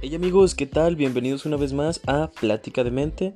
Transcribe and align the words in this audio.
Hey 0.00 0.14
amigos, 0.14 0.54
¿qué 0.54 0.66
tal? 0.66 0.94
Bienvenidos 0.94 1.44
una 1.44 1.56
vez 1.56 1.72
más 1.72 2.00
a 2.06 2.30
Plática 2.30 2.84
de 2.84 2.92
Mente, 2.92 3.32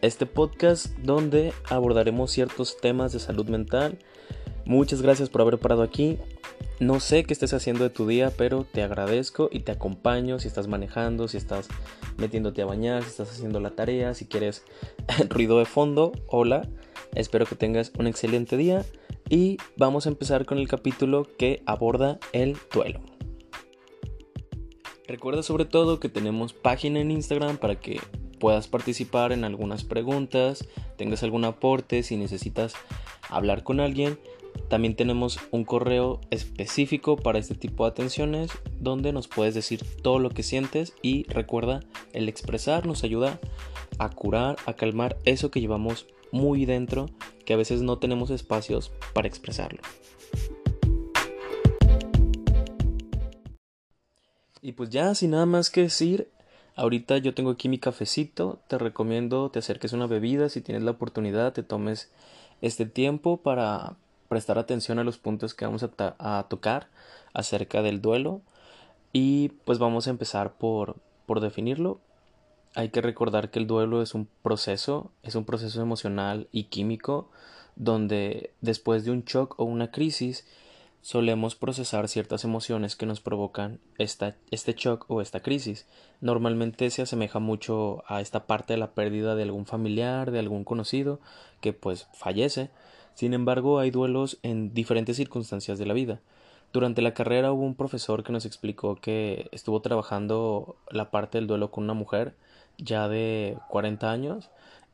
este 0.00 0.24
podcast 0.24 0.86
donde 1.00 1.52
abordaremos 1.68 2.30
ciertos 2.30 2.78
temas 2.80 3.12
de 3.12 3.18
salud 3.18 3.46
mental. 3.50 3.98
Muchas 4.64 5.02
gracias 5.02 5.28
por 5.28 5.42
haber 5.42 5.58
parado 5.58 5.82
aquí. 5.82 6.16
No 6.80 7.00
sé 7.00 7.24
qué 7.24 7.34
estés 7.34 7.52
haciendo 7.52 7.84
de 7.84 7.90
tu 7.90 8.06
día, 8.06 8.32
pero 8.34 8.64
te 8.64 8.82
agradezco 8.82 9.50
y 9.52 9.60
te 9.60 9.72
acompaño 9.72 10.38
si 10.38 10.48
estás 10.48 10.68
manejando, 10.68 11.28
si 11.28 11.36
estás 11.36 11.68
metiéndote 12.16 12.62
a 12.62 12.66
bañar, 12.66 13.02
si 13.02 13.10
estás 13.10 13.30
haciendo 13.30 13.60
la 13.60 13.72
tarea, 13.72 14.14
si 14.14 14.24
quieres 14.24 14.64
ruido 15.28 15.58
de 15.58 15.66
fondo. 15.66 16.12
Hola, 16.28 16.66
espero 17.14 17.44
que 17.44 17.56
tengas 17.56 17.92
un 17.98 18.06
excelente 18.06 18.56
día 18.56 18.86
y 19.28 19.58
vamos 19.76 20.06
a 20.06 20.08
empezar 20.08 20.46
con 20.46 20.56
el 20.56 20.66
capítulo 20.66 21.28
que 21.36 21.62
aborda 21.66 22.18
el 22.32 22.56
duelo. 22.72 23.15
Recuerda 25.08 25.42
sobre 25.42 25.64
todo 25.64 26.00
que 26.00 26.08
tenemos 26.08 26.52
página 26.52 27.00
en 27.00 27.12
Instagram 27.12 27.58
para 27.58 27.78
que 27.78 28.00
puedas 28.40 28.66
participar 28.66 29.32
en 29.32 29.44
algunas 29.44 29.84
preguntas, 29.84 30.66
tengas 30.96 31.22
algún 31.22 31.44
aporte, 31.44 32.02
si 32.02 32.16
necesitas 32.16 32.74
hablar 33.28 33.62
con 33.62 33.80
alguien. 33.80 34.18
También 34.68 34.96
tenemos 34.96 35.38
un 35.52 35.64
correo 35.64 36.20
específico 36.30 37.16
para 37.16 37.38
este 37.38 37.54
tipo 37.54 37.84
de 37.84 37.90
atenciones 37.90 38.50
donde 38.80 39.12
nos 39.12 39.28
puedes 39.28 39.54
decir 39.54 39.84
todo 40.02 40.18
lo 40.18 40.30
que 40.30 40.42
sientes 40.42 40.94
y 41.02 41.24
recuerda, 41.24 41.80
el 42.12 42.28
expresar 42.28 42.86
nos 42.86 43.04
ayuda 43.04 43.38
a 43.98 44.10
curar, 44.10 44.56
a 44.66 44.74
calmar 44.74 45.18
eso 45.24 45.50
que 45.50 45.60
llevamos 45.60 46.06
muy 46.32 46.64
dentro, 46.64 47.06
que 47.44 47.54
a 47.54 47.56
veces 47.56 47.82
no 47.82 47.98
tenemos 47.98 48.30
espacios 48.30 48.90
para 49.12 49.28
expresarlo. 49.28 49.80
Y 54.66 54.72
pues 54.72 54.90
ya, 54.90 55.14
sin 55.14 55.30
nada 55.30 55.46
más 55.46 55.70
que 55.70 55.82
decir, 55.82 56.28
ahorita 56.74 57.18
yo 57.18 57.34
tengo 57.34 57.50
aquí 57.50 57.68
mi 57.68 57.78
cafecito, 57.78 58.58
te 58.66 58.78
recomiendo 58.78 59.48
te 59.48 59.60
acerques 59.60 59.92
una 59.92 60.08
bebida, 60.08 60.48
si 60.48 60.60
tienes 60.60 60.82
la 60.82 60.90
oportunidad, 60.90 61.52
te 61.52 61.62
tomes 61.62 62.10
este 62.62 62.84
tiempo 62.84 63.36
para 63.36 63.94
prestar 64.28 64.58
atención 64.58 64.98
a 64.98 65.04
los 65.04 65.18
puntos 65.18 65.54
que 65.54 65.66
vamos 65.66 65.84
a, 65.84 66.46
tocar 66.48 66.88
acerca 67.32 67.80
del 67.80 68.02
duelo. 68.02 68.40
Y 69.12 69.50
pues 69.64 69.78
vamos 69.78 70.08
a 70.08 70.10
empezar 70.10 70.54
por, 70.54 70.96
por 71.26 71.38
definirlo. 71.38 72.00
Hay 72.74 72.88
que 72.88 73.02
recordar 73.02 73.52
que 73.52 73.60
el 73.60 73.68
duelo 73.68 74.02
es 74.02 74.14
un 74.14 74.26
proceso, 74.42 75.12
es 75.22 75.36
un 75.36 75.44
proceso 75.44 75.80
emocional 75.80 76.48
y 76.50 76.64
químico 76.64 77.30
donde 77.76 78.50
después 78.62 79.04
de 79.04 79.12
un 79.12 79.22
shock 79.22 79.60
o 79.60 79.64
una 79.64 79.92
crisis 79.92 80.44
solemos 81.06 81.54
procesar 81.54 82.08
ciertas 82.08 82.42
emociones 82.42 82.96
que 82.96 83.06
nos 83.06 83.20
provocan 83.20 83.78
esta, 83.96 84.34
este 84.50 84.72
shock 84.72 85.08
o 85.08 85.20
esta 85.20 85.38
crisis. 85.38 85.86
Normalmente 86.20 86.90
se 86.90 87.02
asemeja 87.02 87.38
mucho 87.38 88.02
a 88.08 88.20
esta 88.20 88.48
parte 88.48 88.72
de 88.72 88.78
la 88.78 88.90
pérdida 88.90 89.36
de 89.36 89.44
algún 89.44 89.66
familiar, 89.66 90.32
de 90.32 90.40
algún 90.40 90.64
conocido, 90.64 91.20
que 91.60 91.72
pues 91.72 92.08
fallece. 92.12 92.70
Sin 93.14 93.34
embargo, 93.34 93.78
hay 93.78 93.92
duelos 93.92 94.38
en 94.42 94.74
diferentes 94.74 95.16
circunstancias 95.16 95.78
de 95.78 95.86
la 95.86 95.94
vida. 95.94 96.18
Durante 96.72 97.02
la 97.02 97.14
carrera 97.14 97.52
hubo 97.52 97.62
un 97.62 97.76
profesor 97.76 98.24
que 98.24 98.32
nos 98.32 98.44
explicó 98.44 98.96
que 98.96 99.48
estuvo 99.52 99.80
trabajando 99.82 100.74
la 100.90 101.12
parte 101.12 101.38
del 101.38 101.46
duelo 101.46 101.70
con 101.70 101.84
una 101.84 101.94
mujer 101.94 102.34
ya 102.78 103.06
de 103.06 103.58
40 103.68 104.10
años, 104.10 104.50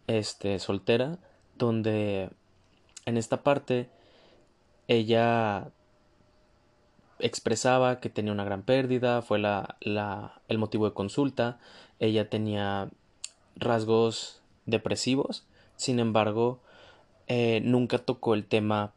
este, 0.09 0.59
soltera, 0.59 1.17
donde 1.57 2.29
en 3.07 3.17
esta 3.17 3.43
parte 3.43 3.89
ella 4.89 5.73
expresaba 7.23 8.01
que 8.01 8.11
tenía 8.11 8.33
una 8.33 8.45
gran 8.45 8.63
pérdida, 8.63 9.23
fue 9.23 9.39
la, 9.39 9.77
el 10.49 10.59
motivo 10.59 10.87
de 10.87 10.95
consulta, 10.95 11.59
ella 11.99 12.29
tenía 12.29 12.91
rasgos 13.57 14.43
depresivos, 14.67 15.47
sin 15.77 15.99
embargo, 15.99 16.61
eh, 17.29 17.61
nunca 17.65 17.99
tocó 17.99 18.35
el 18.35 18.45
tema, 18.45 18.93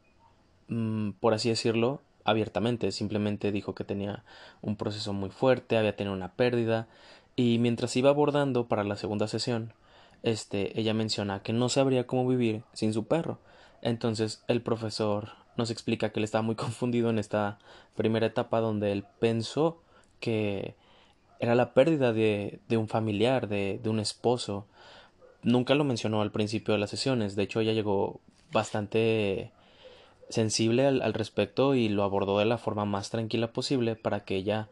mm, 0.68 1.12
por 1.12 1.34
así 1.34 1.48
decirlo, 1.48 2.00
abiertamente, 2.24 2.92
simplemente 2.92 3.52
dijo 3.52 3.74
que 3.74 3.84
tenía 3.84 4.24
un 4.60 4.76
proceso 4.76 5.12
muy 5.12 5.30
fuerte, 5.30 5.76
había 5.76 5.96
tenido 5.96 6.14
una 6.14 6.32
pérdida, 6.32 6.88
y 7.36 7.58
mientras 7.58 7.96
iba 7.96 8.10
abordando 8.10 8.66
para 8.66 8.84
la 8.84 8.96
segunda 8.96 9.28
sesión, 9.28 9.72
este, 10.22 10.78
ella 10.80 10.94
menciona 10.94 11.42
que 11.42 11.52
no 11.52 11.68
sabría 11.68 12.06
cómo 12.06 12.26
vivir 12.26 12.62
sin 12.72 12.92
su 12.92 13.06
perro. 13.06 13.38
Entonces 13.82 14.42
el 14.48 14.62
profesor 14.62 15.30
nos 15.56 15.70
explica 15.70 16.10
que 16.10 16.20
él 16.20 16.24
estaba 16.24 16.42
muy 16.42 16.54
confundido 16.56 17.10
en 17.10 17.18
esta 17.18 17.58
primera 17.94 18.26
etapa 18.26 18.60
donde 18.60 18.92
él 18.92 19.04
pensó 19.18 19.80
que 20.20 20.74
era 21.38 21.54
la 21.54 21.74
pérdida 21.74 22.12
de, 22.12 22.60
de 22.68 22.76
un 22.76 22.88
familiar, 22.88 23.48
de, 23.48 23.80
un 23.84 24.00
esposo. 24.00 24.66
Nunca 25.42 25.74
lo 25.74 25.84
mencionó 25.84 26.22
al 26.22 26.32
principio 26.32 26.74
de 26.74 26.80
las 26.80 26.90
sesiones, 26.90 27.36
de 27.36 27.42
hecho 27.42 27.60
ella 27.60 27.72
llegó 27.72 28.20
bastante 28.52 29.52
sensible 30.28 30.86
al, 30.86 31.02
al 31.02 31.14
respecto 31.14 31.74
y 31.74 31.88
lo 31.88 32.02
abordó 32.02 32.38
de 32.38 32.46
la 32.46 32.58
forma 32.58 32.84
más 32.84 33.10
tranquila 33.10 33.52
posible 33.52 33.94
para 33.96 34.24
que 34.24 34.36
ella 34.36 34.68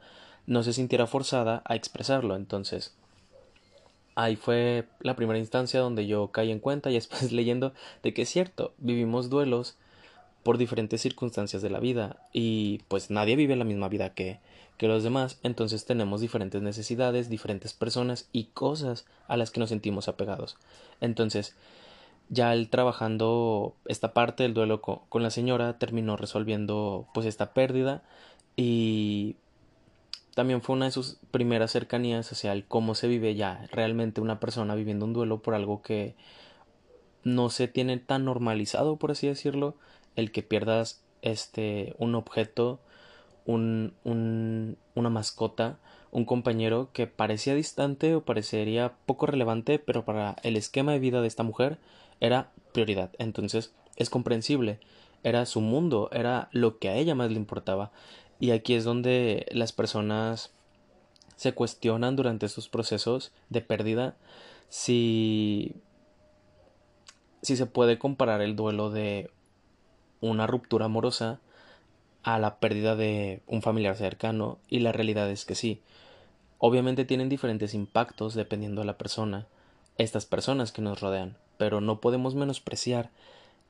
no 0.47 0.63
se 0.63 0.73
sintiera 0.73 1.07
forzada 1.07 1.63
a 1.65 1.77
expresarlo. 1.77 2.35
Entonces, 2.37 2.95
ahí 4.15 4.37
fue 4.37 4.87
la 5.01 5.17
primera 5.17 5.39
instancia 5.39 5.81
donde 5.81 6.07
yo 6.07 6.29
caí 6.29 6.51
en 6.51 6.61
cuenta 6.61 6.91
y 6.91 6.95
después 6.95 7.33
leyendo 7.33 7.73
de 8.03 8.15
que 8.15 8.23
es 8.23 8.29
cierto, 8.29 8.75
vivimos 8.79 9.31
duelos 9.31 9.77
por 10.45 10.59
diferentes 10.59 11.01
circunstancias 11.01 11.63
de 11.63 11.71
la 11.71 11.81
vida 11.81 12.19
y 12.33 12.83
pues 12.89 13.11
nadie 13.11 13.35
vive 13.35 13.57
la 13.57 13.65
misma 13.65 13.89
vida 13.89 14.15
que, 14.15 14.39
que 14.77 14.87
los 14.87 15.03
demás, 15.03 15.41
entonces 15.43 15.87
tenemos 15.87 16.21
diferentes 16.21 16.63
necesidades, 16.63 17.29
diferentes 17.29 17.73
personas 17.73 18.29
y 18.31 18.45
cosas 18.45 19.07
a 19.27 19.37
las 19.37 19.51
que 19.51 19.59
nos 19.59 19.71
sentimos 19.71 20.07
apegados. 20.07 20.57
Entonces, 21.01 21.57
ya 22.29 22.53
él 22.53 22.69
trabajando 22.69 23.75
esta 23.87 24.13
parte 24.13 24.43
del 24.43 24.55
duelo 24.55 24.83
con, 24.83 25.01
con 25.09 25.23
la 25.23 25.31
señora 25.31 25.79
terminó 25.79 26.17
resolviendo 26.17 27.09
pues 27.15 27.27
esta 27.27 27.55
pérdida 27.55 28.03
y 28.55 29.37
también 30.35 30.61
fue 30.63 30.77
una 30.77 30.87
de 30.87 30.91
sus 30.91 31.19
primeras 31.31 31.71
cercanías 31.73 32.31
hacia 32.33 32.53
el 32.53 32.67
cómo 32.67 32.95
se 32.95 33.09
vive 33.09 33.35
ya 33.35 33.67
realmente 33.73 34.21
una 34.21 34.41
persona 34.41 34.75
viviendo 34.75 35.07
un 35.07 35.15
duelo 35.15 35.41
por 35.41 35.55
algo 35.55 35.81
que 35.81 36.15
no 37.23 37.49
se 37.49 37.69
tiene 37.69 37.97
tan 37.99 38.27
normalizado 38.27 38.97
por 38.97 39.13
así 39.13 39.27
decirlo 39.27 39.77
el 40.17 40.33
que 40.33 40.43
pierdas 40.43 41.03
este 41.23 41.95
un 41.99 42.15
objeto, 42.15 42.81
un, 43.47 43.95
un, 44.05 44.77
una 44.95 45.11
mascota, 45.11 45.79
un 46.11 46.25
compañero 46.25 46.91
que 46.93 47.07
parecía 47.07 47.55
distante 47.55 48.15
o 48.15 48.25
parecería 48.25 48.95
poco 49.07 49.27
relevante, 49.27 49.79
pero 49.79 50.05
para 50.05 50.37
el 50.43 50.57
esquema 50.57 50.93
de 50.93 50.99
vida 50.99 51.21
de 51.21 51.29
esta 51.29 51.43
mujer 51.43 51.79
era 52.21 52.53
prioridad. 52.73 53.11
Entonces 53.19 53.75
es 53.97 54.11
comprensible, 54.11 54.79
era 55.23 55.47
su 55.47 55.61
mundo, 55.61 56.09
era 56.13 56.49
lo 56.53 56.79
que 56.79 56.89
a 56.89 56.97
ella 56.97 57.15
más 57.15 57.31
le 57.31 57.37
importaba. 57.37 57.91
Y 58.39 58.51
aquí 58.51 58.75
es 58.75 58.85
donde 58.85 59.47
las 59.51 59.73
personas 59.73 60.53
se 61.37 61.53
cuestionan 61.53 62.17
durante 62.17 62.47
estos 62.47 62.69
procesos 62.69 63.33
de 63.49 63.61
pérdida 63.61 64.17
si 64.69 65.75
si 67.43 67.57
se 67.57 67.67
puede 67.67 67.99
comparar 67.99 68.41
el 68.41 68.57
duelo 68.57 68.91
de 68.91 69.31
una 70.31 70.47
ruptura 70.47 70.87
amorosa 70.87 71.41
a 72.23 72.39
la 72.39 72.57
pérdida 72.57 72.97
de 72.97 73.43
un 73.47 73.63
familiar 73.63 73.97
cercano 73.97 74.59
y 74.69 74.81
la 74.81 74.93
realidad 74.93 75.31
es 75.31 75.45
que 75.45 75.55
sí. 75.55 75.81
Obviamente 76.59 77.05
tienen 77.05 77.29
diferentes 77.29 77.75
impactos 77.75 78.35
dependiendo 78.35 78.81
de 78.81 78.87
la 78.87 78.97
persona, 78.97 79.47
estas 79.99 80.25
personas 80.25 80.73
que 80.73 80.83
nos 80.83 81.01
rodean, 81.01 81.37
pero 81.59 81.81
no 81.81 82.01
podemos 82.01 82.35
menospreciar 82.35 83.11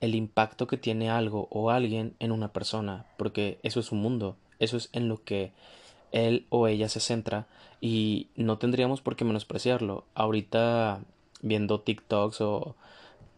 el 0.01 0.15
impacto 0.15 0.67
que 0.67 0.77
tiene 0.77 1.11
algo 1.11 1.49
o 1.51 1.71
alguien 1.71 2.15
en 2.21 2.31
una 2.31 2.53
persona, 2.53 3.07
porque 3.17 3.59
eso 3.63 3.81
es 3.81 3.91
un 3.91 4.01
mundo, 4.01 4.37
eso 4.61 4.77
es 4.77 4.91
en 4.93 5.09
lo 5.09 5.25
que 5.25 5.53
él 6.13 6.47
o 6.51 6.69
ella 6.69 6.89
se 6.89 7.01
centra 7.01 7.47
y 7.81 8.29
no 8.37 8.59
tendríamos 8.59 9.01
por 9.01 9.17
qué 9.17 9.25
menospreciarlo. 9.25 10.05
Ahorita 10.15 11.01
viendo 11.43 11.81
TikToks 11.81 12.41
o 12.41 12.77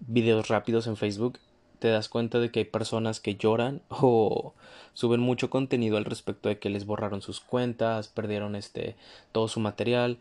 videos 0.01 0.49
rápidos 0.49 0.87
en 0.87 0.97
Facebook 0.97 1.39
te 1.79 1.89
das 1.89 2.09
cuenta 2.09 2.39
de 2.39 2.51
que 2.51 2.61
hay 2.61 2.65
personas 2.65 3.21
que 3.21 3.37
lloran 3.37 3.83
o 3.89 4.55
suben 4.95 5.21
mucho 5.21 5.51
contenido 5.51 5.97
al 5.97 6.05
respecto 6.05 6.49
de 6.49 6.59
que 6.59 6.71
les 6.71 6.87
borraron 6.87 7.23
sus 7.23 7.41
cuentas, 7.41 8.09
perdieron 8.09 8.57
este 8.57 8.97
todo 9.33 9.49
su 9.49 9.61
material 9.61 10.19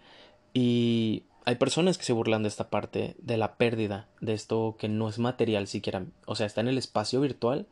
y 0.54 1.24
hay 1.46 1.56
personas 1.56 1.98
que 1.98 2.04
se 2.04 2.14
burlan 2.14 2.42
de 2.44 2.50
esta 2.50 2.70
parte 2.70 3.16
de 3.20 3.38
la 3.38 3.56
pérdida 3.56 4.08
de 4.20 4.34
esto 4.34 4.76
que 4.80 4.90
no 4.90 5.08
es 5.08 5.20
material 5.20 5.68
siquiera, 5.68 6.06
o 6.26 6.36
sea, 6.36 6.48
está 6.48 6.62
en 6.62 6.68
el 6.68 6.78
espacio 6.78 7.22
virtual 7.22 7.68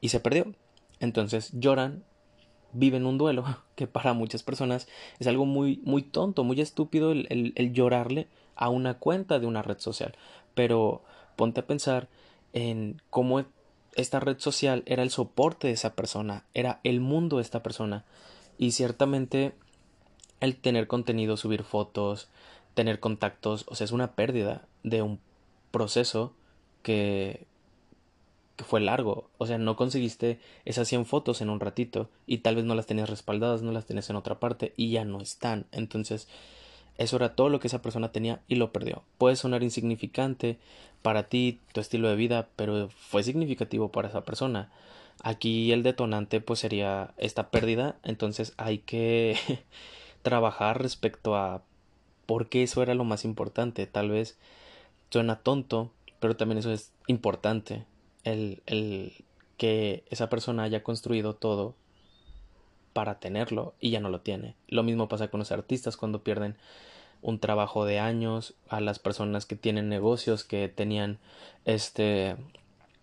y 0.00 0.10
se 0.10 0.20
perdió. 0.20 0.54
Entonces 1.00 1.50
lloran, 1.52 2.04
viven 2.72 3.06
un 3.06 3.18
duelo 3.18 3.44
que 3.74 3.86
para 3.86 4.12
muchas 4.12 4.42
personas 4.42 4.86
es 5.18 5.26
algo 5.26 5.46
muy 5.46 5.80
muy 5.84 6.02
tonto, 6.02 6.44
muy 6.44 6.60
estúpido 6.60 7.12
el, 7.12 7.26
el, 7.30 7.52
el 7.56 7.72
llorarle 7.72 8.28
a 8.54 8.68
una 8.68 8.98
cuenta 8.98 9.38
de 9.38 9.46
una 9.46 9.62
red 9.62 9.78
social. 9.78 10.14
Pero 10.54 11.02
ponte 11.36 11.60
a 11.60 11.66
pensar 11.66 12.08
en 12.56 13.02
cómo 13.10 13.44
esta 13.96 14.18
red 14.18 14.38
social 14.38 14.82
era 14.86 15.02
el 15.02 15.10
soporte 15.10 15.66
de 15.66 15.74
esa 15.74 15.94
persona, 15.94 16.46
era 16.54 16.80
el 16.84 17.00
mundo 17.00 17.36
de 17.36 17.42
esta 17.42 17.62
persona. 17.62 18.06
Y 18.56 18.70
ciertamente 18.70 19.52
el 20.40 20.56
tener 20.56 20.86
contenido, 20.86 21.36
subir 21.36 21.64
fotos, 21.64 22.30
tener 22.72 22.98
contactos, 22.98 23.66
o 23.68 23.74
sea, 23.74 23.84
es 23.84 23.92
una 23.92 24.12
pérdida 24.12 24.66
de 24.84 25.02
un 25.02 25.20
proceso 25.70 26.32
que, 26.82 27.46
que 28.56 28.64
fue 28.64 28.80
largo. 28.80 29.28
O 29.36 29.46
sea, 29.46 29.58
no 29.58 29.76
conseguiste 29.76 30.40
esas 30.64 30.88
100 30.88 31.04
fotos 31.04 31.42
en 31.42 31.50
un 31.50 31.60
ratito 31.60 32.08
y 32.26 32.38
tal 32.38 32.56
vez 32.56 32.64
no 32.64 32.74
las 32.74 32.86
tenías 32.86 33.10
respaldadas, 33.10 33.60
no 33.60 33.70
las 33.70 33.84
tenías 33.84 34.08
en 34.08 34.16
otra 34.16 34.40
parte 34.40 34.72
y 34.78 34.92
ya 34.92 35.04
no 35.04 35.20
están. 35.20 35.66
Entonces, 35.72 36.26
eso 36.98 37.16
era 37.16 37.34
todo 37.34 37.48
lo 37.48 37.60
que 37.60 37.68
esa 37.68 37.82
persona 37.82 38.12
tenía 38.12 38.40
y 38.48 38.56
lo 38.56 38.72
perdió. 38.72 39.02
Puede 39.18 39.36
sonar 39.36 39.62
insignificante 39.62 40.58
para 41.02 41.24
ti, 41.28 41.60
tu 41.72 41.80
estilo 41.80 42.08
de 42.08 42.16
vida, 42.16 42.48
pero 42.56 42.88
fue 42.88 43.22
significativo 43.22 43.90
para 43.90 44.08
esa 44.08 44.24
persona. 44.24 44.70
Aquí 45.22 45.72
el 45.72 45.82
detonante 45.82 46.40
pues 46.40 46.60
sería 46.60 47.14
esta 47.16 47.50
pérdida, 47.50 47.96
entonces 48.02 48.54
hay 48.56 48.78
que 48.78 49.36
trabajar 50.22 50.82
respecto 50.82 51.36
a 51.36 51.62
por 52.26 52.48
qué 52.48 52.62
eso 52.62 52.82
era 52.82 52.94
lo 52.94 53.04
más 53.04 53.24
importante. 53.24 53.86
Tal 53.86 54.10
vez 54.10 54.38
suena 55.10 55.36
tonto, 55.36 55.90
pero 56.18 56.36
también 56.36 56.58
eso 56.58 56.72
es 56.72 56.92
importante. 57.06 57.84
El, 58.24 58.62
el 58.66 59.12
que 59.56 60.04
esa 60.10 60.28
persona 60.28 60.64
haya 60.64 60.82
construido 60.82 61.34
todo 61.34 61.74
para 62.96 63.20
tenerlo 63.20 63.74
y 63.78 63.90
ya 63.90 64.00
no 64.00 64.08
lo 64.08 64.22
tiene. 64.22 64.54
Lo 64.68 64.82
mismo 64.82 65.06
pasa 65.06 65.28
con 65.28 65.38
los 65.38 65.52
artistas 65.52 65.98
cuando 65.98 66.24
pierden 66.24 66.56
un 67.20 67.38
trabajo 67.38 67.84
de 67.84 67.98
años, 67.98 68.54
a 68.70 68.80
las 68.80 68.98
personas 68.98 69.44
que 69.44 69.54
tienen 69.54 69.90
negocios 69.90 70.44
que 70.44 70.70
tenían 70.70 71.18
este 71.66 72.36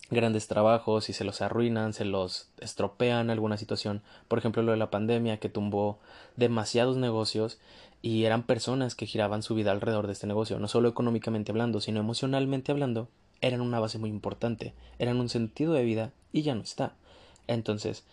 grandes 0.10 0.48
trabajos 0.48 1.10
y 1.10 1.14
se 1.14 1.24
los 1.24 1.44
arruinan, 1.44 1.94
se 1.94 2.06
los 2.06 2.50
estropean 2.60 3.30
alguna 3.30 3.56
situación, 3.56 4.02
por 4.28 4.40
ejemplo 4.40 4.64
lo 4.64 4.72
de 4.72 4.80
la 4.80 4.90
pandemia 4.90 5.38
que 5.38 5.50
tumbó 5.50 6.00
demasiados 6.38 6.98
negocios 6.98 7.60
y 8.02 8.24
eran 8.24 8.48
personas 8.48 8.96
que 8.96 9.06
giraban 9.06 9.44
su 9.44 9.54
vida 9.54 9.70
alrededor 9.70 10.08
de 10.08 10.14
este 10.14 10.26
negocio, 10.26 10.58
no 10.58 10.68
solo 10.68 10.90
económicamente 10.90 11.52
hablando, 11.52 11.82
sino 11.82 12.00
emocionalmente 12.00 12.72
hablando, 12.72 13.10
eran 13.42 13.62
una 13.62 13.80
base 13.80 14.00
muy 14.00 14.10
importante, 14.10 14.74
eran 14.98 15.20
un 15.20 15.30
sentido 15.30 15.74
de 15.74 15.84
vida 15.84 16.12
y 16.32 16.42
ya 16.42 16.56
no 16.56 16.62
está. 16.62 16.94
Entonces, 17.46 18.06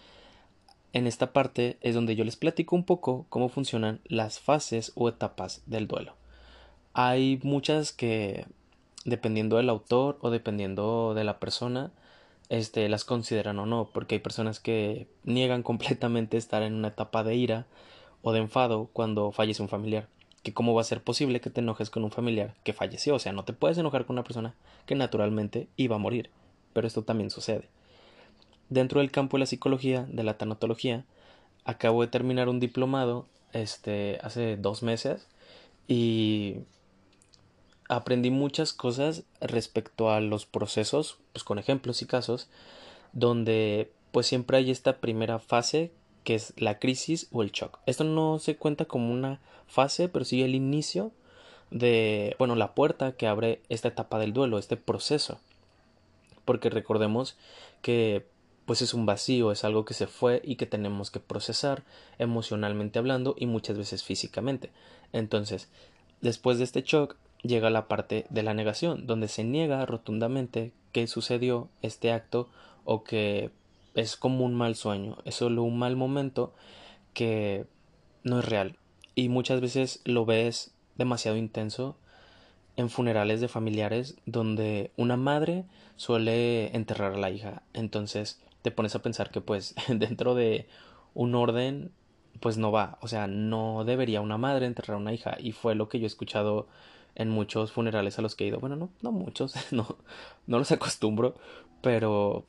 en 0.93 1.07
esta 1.07 1.33
parte 1.33 1.79
es 1.81 1.95
donde 1.95 2.17
yo 2.17 2.25
les 2.25 2.37
platico 2.37 2.75
un 2.75 2.85
poco 2.85 3.27
cómo 3.29 3.49
funcionan 3.49 4.01
las 4.05 4.41
fases 4.41 4.93
o 4.95 5.09
etapas 5.09 5.63
del 5.67 5.87
duelo. 5.87 6.15
Hay 6.93 7.39
muchas 7.43 7.93
que 7.93 8.47
dependiendo 9.05 9.57
del 9.57 9.71
autor 9.71 10.19
o 10.21 10.31
dependiendo 10.31 11.15
de 11.15 11.25
la 11.25 11.39
persona, 11.39 11.91
este, 12.49 12.89
las 12.89 13.05
consideran 13.05 13.59
o 13.59 13.67
no, 13.67 13.91
porque 13.93 14.17
hay 14.17 14.19
personas 14.21 14.61
que 14.61 15.07
niegan 15.25 15.63
completamente 15.65 16.37
estar 16.37 16.63
en 16.63 16.75
una 16.75 16.89
etapa 16.89 17.23
de 17.23 17.37
ira 17.37 17.67
o 18.23 18.33
de 18.33 18.41
enfado 18.41 18.91
cuando 18.93 19.33
fallece 19.33 19.63
un 19.63 19.69
familiar. 19.69 20.09
Que 20.43 20.55
cómo 20.55 20.75
va 20.75 20.81
a 20.81 20.85
ser 20.85 21.03
posible 21.03 21.41
que 21.41 21.51
te 21.51 21.61
enojes 21.61 21.91
con 21.91 22.03
un 22.03 22.11
familiar 22.11 22.55
que 22.65 22.73
falleció, 22.73 23.15
o 23.15 23.19
sea, 23.19 23.33
no 23.33 23.45
te 23.45 23.53
puedes 23.53 23.77
enojar 23.77 24.07
con 24.07 24.15
una 24.15 24.25
persona 24.25 24.55
que 24.87 24.95
naturalmente 24.95 25.69
iba 25.77 25.97
a 25.97 25.99
morir, 25.99 26.31
pero 26.73 26.87
esto 26.87 27.03
también 27.03 27.31
sucede. 27.31 27.69
Dentro 28.71 29.01
del 29.01 29.11
campo 29.11 29.37
de 29.37 29.41
la 29.41 29.47
psicología, 29.47 30.07
de 30.09 30.23
la 30.23 30.39
tanatología, 30.39 31.05
acabo 31.65 32.03
de 32.03 32.09
terminar 32.09 32.49
un 32.49 32.61
diplomado 32.61 33.27
este 33.53 34.19
hace 34.23 34.57
dos 34.57 34.83
meses 34.83 35.27
y 35.89 36.59
aprendí 37.89 38.31
muchas 38.31 38.73
cosas 38.73 39.25
respecto 39.41 40.11
a 40.11 40.21
los 40.21 40.47
procesos, 40.47 41.19
pues 41.33 41.43
con 41.43 41.59
ejemplos 41.59 42.01
y 42.03 42.07
casos, 42.07 42.49
donde 43.13 43.91
pues 44.13 44.29
siempre 44.29 44.59
hay 44.59 44.71
esta 44.71 44.99
primera 44.99 45.41
fase 45.41 45.91
que 46.23 46.37
es 46.37 46.53
la 46.57 46.79
crisis 46.79 47.29
o 47.33 47.43
el 47.43 47.51
shock. 47.51 47.79
Esto 47.87 48.05
no 48.05 48.39
se 48.39 48.57
cuenta 48.57 48.85
como 48.85 49.13
una 49.13 49.41
fase, 49.67 50.09
pero 50.09 50.25
sí 50.25 50.43
el 50.43 50.55
inicio 50.55 51.13
de, 51.71 52.37
bueno, 52.39 52.55
la 52.55 52.75
puerta 52.75 53.13
que 53.13 53.27
abre 53.27 53.61
esta 53.69 53.89
etapa 53.89 54.19
del 54.19 54.33
duelo, 54.33 54.59
este 54.59 54.77
proceso. 54.77 55.41
Porque 56.45 56.71
recordemos 56.71 57.37
que 57.83 58.27
pues 58.71 58.83
es 58.83 58.95
un 58.95 59.05
vacío, 59.05 59.51
es 59.51 59.65
algo 59.65 59.85
que 59.85 59.95
se 59.95 60.07
fue 60.07 60.41
y 60.45 60.55
que 60.55 60.65
tenemos 60.65 61.11
que 61.11 61.19
procesar 61.19 61.83
emocionalmente 62.21 63.01
hablando 63.01 63.35
y 63.37 63.47
muchas 63.47 63.77
veces 63.77 64.05
físicamente. 64.05 64.71
Entonces, 65.13 65.69
después 66.21 66.59
de 66.59 66.63
este 66.63 66.83
shock 66.83 67.17
llega 67.43 67.69
la 67.69 67.89
parte 67.89 68.27
de 68.31 68.45
la 68.45 68.55
negación, 68.55 69.09
donde 69.09 69.27
se 69.27 69.43
niega 69.43 69.85
rotundamente 69.87 70.71
que 70.93 71.09
sucedió 71.09 71.69
este 71.83 72.13
acto 72.13 72.49
o 72.85 73.03
que 73.03 73.51
es 73.97 74.15
como 74.15 74.45
un 74.45 74.55
mal 74.55 74.77
sueño, 74.77 75.19
es 75.25 75.35
solo 75.35 75.65
un 75.65 75.77
mal 75.77 75.97
momento 75.97 76.55
que 77.13 77.67
no 78.23 78.39
es 78.39 78.45
real. 78.45 78.77
Y 79.17 79.31
muchas 79.31 79.61
veces 79.61 80.01
lo 80.05 80.27
ves 80.27 80.71
demasiado 80.95 81.37
intenso 81.37 81.97
en 82.77 82.89
funerales 82.89 83.41
de 83.41 83.49
familiares 83.49 84.15
donde 84.27 84.93
una 84.97 85.17
madre 85.17 85.65
suele 85.97 86.73
enterrar 86.77 87.15
a 87.15 87.19
la 87.19 87.31
hija. 87.31 87.65
Entonces 87.75 88.39
te 88.63 88.71
pones 88.71 88.95
a 88.95 89.03
pensar 89.03 89.31
que 89.31 89.41
pues 89.41 89.75
dentro 89.89 90.35
de 90.35 90.67
un 91.15 91.35
orden 91.35 91.93
pues 92.41 92.57
no 92.57 92.73
va, 92.73 92.99
o 93.03 93.09
sea, 93.09 93.27
no 93.27 93.85
debería 93.85 94.21
una 94.21 94.39
madre 94.39 94.67
enterrar 94.67 94.95
a 94.95 95.01
una 95.01 95.13
hija 95.13 95.37
y 95.39 95.53
fue 95.53 95.75
lo 95.75 95.89
que 95.89 95.99
yo 95.99 96.05
he 96.05 96.07
escuchado 96.07 96.69
en 97.15 97.29
muchos 97.29 97.73
funerales 97.73 98.19
a 98.19 98.23
los 98.23 98.35
que 98.35 98.45
he 98.45 98.49
ido. 98.49 98.61
Bueno, 98.61 98.77
no, 98.77 98.89
no 99.03 99.13
muchos, 99.13 99.55
no, 99.73 99.97
no 100.47 100.59
los 100.59 100.73
acostumbro, 100.73 101.35
pero 101.83 102.47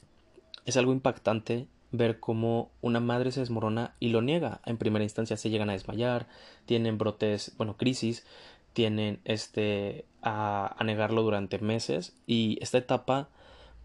es 0.65 0.77
algo 0.77 0.93
impactante 0.93 1.67
ver 1.91 2.19
cómo 2.19 2.71
una 2.81 3.01
madre 3.01 3.31
se 3.31 3.41
desmorona 3.41 3.95
y 3.99 4.09
lo 4.09 4.21
niega. 4.21 4.61
En 4.65 4.77
primera 4.77 5.03
instancia 5.03 5.35
se 5.35 5.49
llegan 5.49 5.69
a 5.69 5.73
desmayar, 5.73 6.27
tienen 6.65 6.97
brotes, 6.97 7.53
bueno, 7.57 7.75
crisis, 7.75 8.25
tienen 8.73 9.19
este 9.25 10.05
a, 10.21 10.75
a 10.77 10.83
negarlo 10.85 11.23
durante 11.23 11.59
meses 11.59 12.15
y 12.25 12.57
esta 12.61 12.77
etapa 12.77 13.27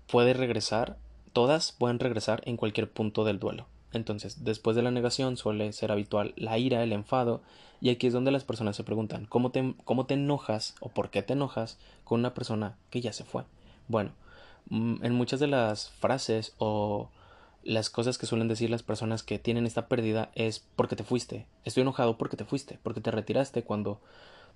puede 0.06 0.34
regresar, 0.34 0.98
todas 1.36 1.72
pueden 1.72 1.98
regresar 1.98 2.40
en 2.46 2.56
cualquier 2.56 2.90
punto 2.90 3.22
del 3.22 3.38
duelo. 3.38 3.66
Entonces, 3.92 4.42
después 4.42 4.74
de 4.74 4.80
la 4.80 4.90
negación 4.90 5.36
suele 5.36 5.70
ser 5.74 5.92
habitual 5.92 6.32
la 6.34 6.56
ira, 6.56 6.82
el 6.82 6.94
enfado, 6.94 7.42
y 7.78 7.90
aquí 7.90 8.06
es 8.06 8.14
donde 8.14 8.30
las 8.30 8.44
personas 8.44 8.74
se 8.74 8.84
preguntan 8.84 9.26
¿cómo 9.26 9.50
te, 9.50 9.74
cómo 9.84 10.06
te 10.06 10.14
enojas 10.14 10.76
o 10.80 10.88
por 10.88 11.10
qué 11.10 11.22
te 11.22 11.34
enojas 11.34 11.78
con 12.04 12.20
una 12.20 12.32
persona 12.32 12.78
que 12.88 13.02
ya 13.02 13.12
se 13.12 13.24
fue. 13.24 13.44
Bueno, 13.86 14.12
mm, 14.70 15.04
en 15.04 15.12
muchas 15.12 15.38
de 15.38 15.46
las 15.46 15.90
frases 15.90 16.54
o 16.56 17.10
las 17.62 17.90
cosas 17.90 18.16
que 18.16 18.24
suelen 18.24 18.48
decir 18.48 18.70
las 18.70 18.82
personas 18.82 19.22
que 19.22 19.38
tienen 19.38 19.66
esta 19.66 19.88
pérdida 19.88 20.30
es 20.34 20.64
porque 20.74 20.96
te 20.96 21.04
fuiste. 21.04 21.44
Estoy 21.66 21.82
enojado 21.82 22.16
porque 22.16 22.38
te 22.38 22.46
fuiste, 22.46 22.78
porque 22.82 23.02
te 23.02 23.10
retiraste 23.10 23.62
cuando 23.62 24.00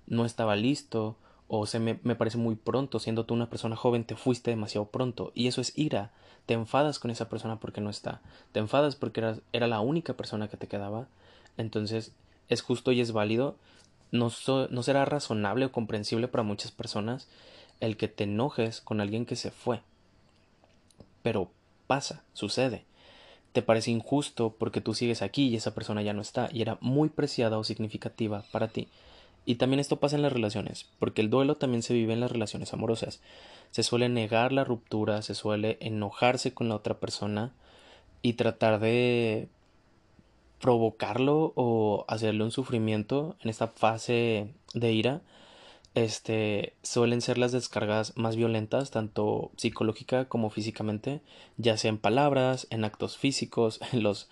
no 0.07 0.25
estaba 0.25 0.55
listo 0.55 1.15
o 1.53 1.65
se 1.65 1.79
me, 1.79 1.99
me, 2.03 2.15
parece 2.15 2.37
muy 2.37 2.55
pronto, 2.55 2.97
siendo 2.97 3.25
tú 3.25 3.33
una 3.33 3.49
persona 3.49 3.75
joven, 3.75 4.05
te 4.05 4.15
fuiste 4.15 4.51
demasiado 4.51 4.85
pronto. 4.85 5.33
Y 5.35 5.47
eso 5.47 5.59
es 5.59 5.77
ira. 5.77 6.11
Te 6.45 6.53
enfadas 6.53 6.97
con 6.97 7.11
esa 7.11 7.27
persona 7.27 7.59
porque 7.59 7.81
no 7.81 7.89
está. 7.89 8.21
Te 8.53 8.61
enfadas 8.61 8.95
porque 8.95 9.19
era, 9.19 9.35
era 9.51 9.67
la 9.67 9.81
única 9.81 10.13
persona 10.13 10.47
que 10.47 10.55
te 10.55 10.67
quedaba. 10.67 11.07
Entonces 11.57 12.13
es 12.47 12.61
justo 12.61 12.93
y 12.93 13.01
es 13.01 13.11
válido. 13.11 13.57
No, 14.11 14.31
no 14.69 14.83
será 14.83 15.03
razonable 15.03 15.65
o 15.65 15.73
comprensible 15.73 16.29
para 16.29 16.43
muchas 16.43 16.71
personas 16.71 17.27
el 17.81 17.97
que 17.97 18.07
te 18.07 18.23
enojes 18.23 18.79
con 18.79 19.01
alguien 19.01 19.25
que 19.25 19.35
se 19.35 19.51
fue. 19.51 19.81
Pero 21.21 21.51
pasa, 21.85 22.23
sucede. 22.31 22.85
Te 23.51 23.61
parece 23.61 23.91
injusto 23.91 24.55
porque 24.57 24.79
tú 24.79 24.93
sigues 24.93 25.21
aquí 25.21 25.49
y 25.49 25.57
esa 25.57 25.75
persona 25.75 26.01
ya 26.01 26.13
no 26.13 26.21
está 26.21 26.47
y 26.53 26.61
era 26.61 26.77
muy 26.79 27.09
preciada 27.09 27.57
o 27.57 27.65
significativa 27.65 28.45
para 28.53 28.69
ti. 28.69 28.87
Y 29.45 29.55
también 29.55 29.79
esto 29.79 29.99
pasa 29.99 30.15
en 30.15 30.21
las 30.21 30.33
relaciones, 30.33 30.87
porque 30.99 31.21
el 31.21 31.29
duelo 31.29 31.57
también 31.57 31.81
se 31.81 31.93
vive 31.93 32.13
en 32.13 32.19
las 32.19 32.31
relaciones 32.31 32.73
amorosas. 32.73 33.21
Se 33.71 33.83
suele 33.83 34.07
negar 34.09 34.51
la 34.51 34.63
ruptura, 34.63 35.21
se 35.21 35.33
suele 35.33 35.77
enojarse 35.81 36.53
con 36.53 36.69
la 36.69 36.75
otra 36.75 36.99
persona 36.99 37.53
y 38.21 38.33
tratar 38.33 38.79
de 38.79 39.49
provocarlo 40.59 41.53
o 41.55 42.05
hacerle 42.07 42.43
un 42.43 42.51
sufrimiento 42.51 43.35
en 43.41 43.49
esta 43.49 43.67
fase 43.67 44.53
de 44.73 44.93
ira. 44.93 45.21
Este 45.95 46.73
suelen 46.83 47.21
ser 47.21 47.37
las 47.37 47.51
descargas 47.51 48.15
más 48.15 48.35
violentas, 48.35 48.91
tanto 48.91 49.51
psicológica 49.57 50.29
como 50.29 50.49
físicamente, 50.49 51.21
ya 51.57 51.77
sea 51.77 51.89
en 51.89 51.97
palabras, 51.97 52.67
en 52.69 52.85
actos 52.85 53.17
físicos, 53.17 53.79
en 53.91 54.03
los, 54.03 54.29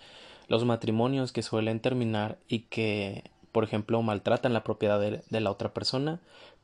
los 0.48 0.64
matrimonios 0.64 1.32
que 1.32 1.42
suelen 1.42 1.80
terminar 1.80 2.38
y 2.48 2.60
que 2.60 3.24
por 3.52 3.64
ejemplo, 3.64 4.00
maltratan 4.02 4.52
la 4.52 4.64
propiedad 4.64 5.00
de, 5.00 5.40
la 5.40 5.50
otra 5.50 5.72
persona 5.72 6.20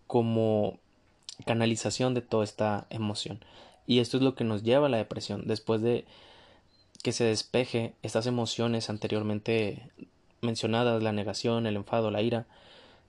como 0.07 0.79
canalización 1.45 2.15
de 2.15 2.23
toda 2.23 2.45
esta 2.45 2.87
emoción. 2.91 3.41
Y 3.87 4.01
esto 4.01 4.17
es 4.17 4.23
lo 4.23 4.35
que 4.35 4.45
nos 4.45 4.63
lleva 4.63 4.87
a 4.87 4.91
la 4.91 4.97
depresión. 4.97 5.43
Después 5.47 5.83
de 5.83 6.05
que 7.03 7.13
se 7.13 7.25
despeje 7.25 7.95
estas 8.03 8.27
emociones 8.27 8.91
anteriormente 8.91 9.91
mencionadas, 10.41 11.03
la 11.03 11.13
negación, 11.13 11.67
el 11.67 11.77
enfado, 11.77 12.11
la 12.11 12.23
ira, 12.23 12.47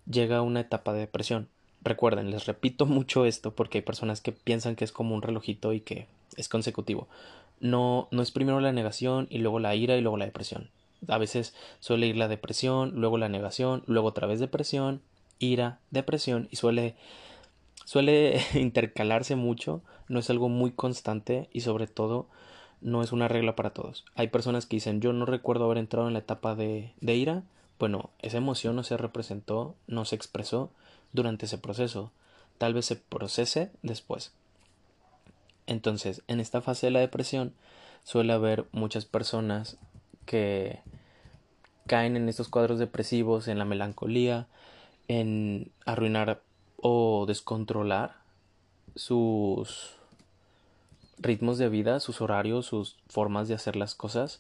llega 0.10 0.42
una 0.42 0.62
etapa 0.62 0.94
de 0.94 1.00
depresión. 1.00 1.48
Recuerden, 1.82 2.32
les 2.32 2.46
repito 2.46 2.86
mucho 2.88 3.26
esto 3.26 3.56
porque 3.56 3.80
hay 3.80 3.84
personas 3.84 4.22
que 4.22 4.32
piensan 4.32 4.76
que 4.76 4.86
es 4.86 4.92
como 4.92 5.16
un 5.16 5.22
relojito 5.22 5.74
y 5.74 5.82
que 5.82 6.08
es 6.36 6.50
consecutivo. 6.50 7.08
No, 7.60 8.08
no 8.12 8.22
es 8.22 8.32
primero 8.32 8.60
la 8.60 8.72
negación 8.72 9.28
y 9.30 9.40
luego 9.40 9.60
la 9.60 9.74
ira 9.76 9.98
y 9.98 10.02
luego 10.02 10.18
la 10.18 10.26
depresión. 10.26 10.70
A 11.08 11.18
veces 11.18 11.54
suele 11.80 12.08
ir 12.08 12.18
la 12.18 12.28
depresión, 12.28 12.94
luego 12.96 13.18
la 13.18 13.30
negación, 13.30 13.84
luego 13.86 14.08
otra 14.08 14.28
vez 14.28 14.40
depresión, 14.40 15.02
ira, 15.40 15.80
depresión 15.92 16.48
y 16.52 16.56
suele 16.56 16.96
suele 17.86 18.42
intercalarse 18.54 19.36
mucho, 19.36 19.82
no 20.10 20.20
es 20.20 20.30
algo 20.30 20.50
muy 20.50 20.72
constante 20.72 21.50
y 21.54 21.62
sobre 21.62 21.88
todo 21.88 22.28
no 22.82 23.02
es 23.02 23.12
una 23.12 23.28
regla 23.28 23.56
para 23.56 23.72
todos. 23.72 24.06
Hay 24.16 24.28
personas 24.28 24.66
que 24.66 24.78
dicen 24.78 25.02
yo 25.02 25.14
no 25.14 25.26
recuerdo 25.26 25.66
haber 25.66 25.78
entrado 25.78 26.08
en 26.08 26.14
la 26.14 26.20
etapa 26.20 26.56
de, 26.56 26.94
de 27.00 27.16
ira, 27.16 27.44
bueno, 27.80 28.10
esa 28.20 28.38
emoción 28.38 28.76
no 28.76 28.84
se 28.84 28.98
representó, 28.98 29.76
no 29.88 30.04
se 30.06 30.16
expresó 30.16 30.72
durante 31.14 31.46
ese 31.46 31.58
proceso, 31.58 32.12
tal 32.58 32.74
vez 32.74 32.86
se 32.86 32.96
procese 32.96 33.72
después. 33.84 34.34
Entonces, 35.68 36.24
en 36.28 36.40
esta 36.40 36.62
fase 36.62 36.88
de 36.88 36.92
la 36.92 37.00
depresión 37.00 37.54
suele 38.04 38.34
haber 38.34 38.66
muchas 38.72 39.06
personas 39.06 39.78
que 40.28 40.82
caen 41.88 42.16
en 42.16 42.30
estos 42.30 42.50
cuadros 42.50 42.78
depresivos, 42.78 43.48
en 43.48 43.58
la 43.58 43.66
melancolía, 43.66 44.46
en 45.08 45.72
arruinar 45.86 46.42
o 46.80 47.26
descontrolar 47.28 48.18
sus 48.96 49.96
ritmos 51.18 51.58
de 51.58 51.70
vida, 51.70 52.00
sus 52.00 52.22
horarios, 52.22 52.68
sus 52.68 52.96
formas 53.08 53.48
de 53.48 53.56
hacer 53.56 53.76
las 53.76 53.96
cosas, 53.96 54.40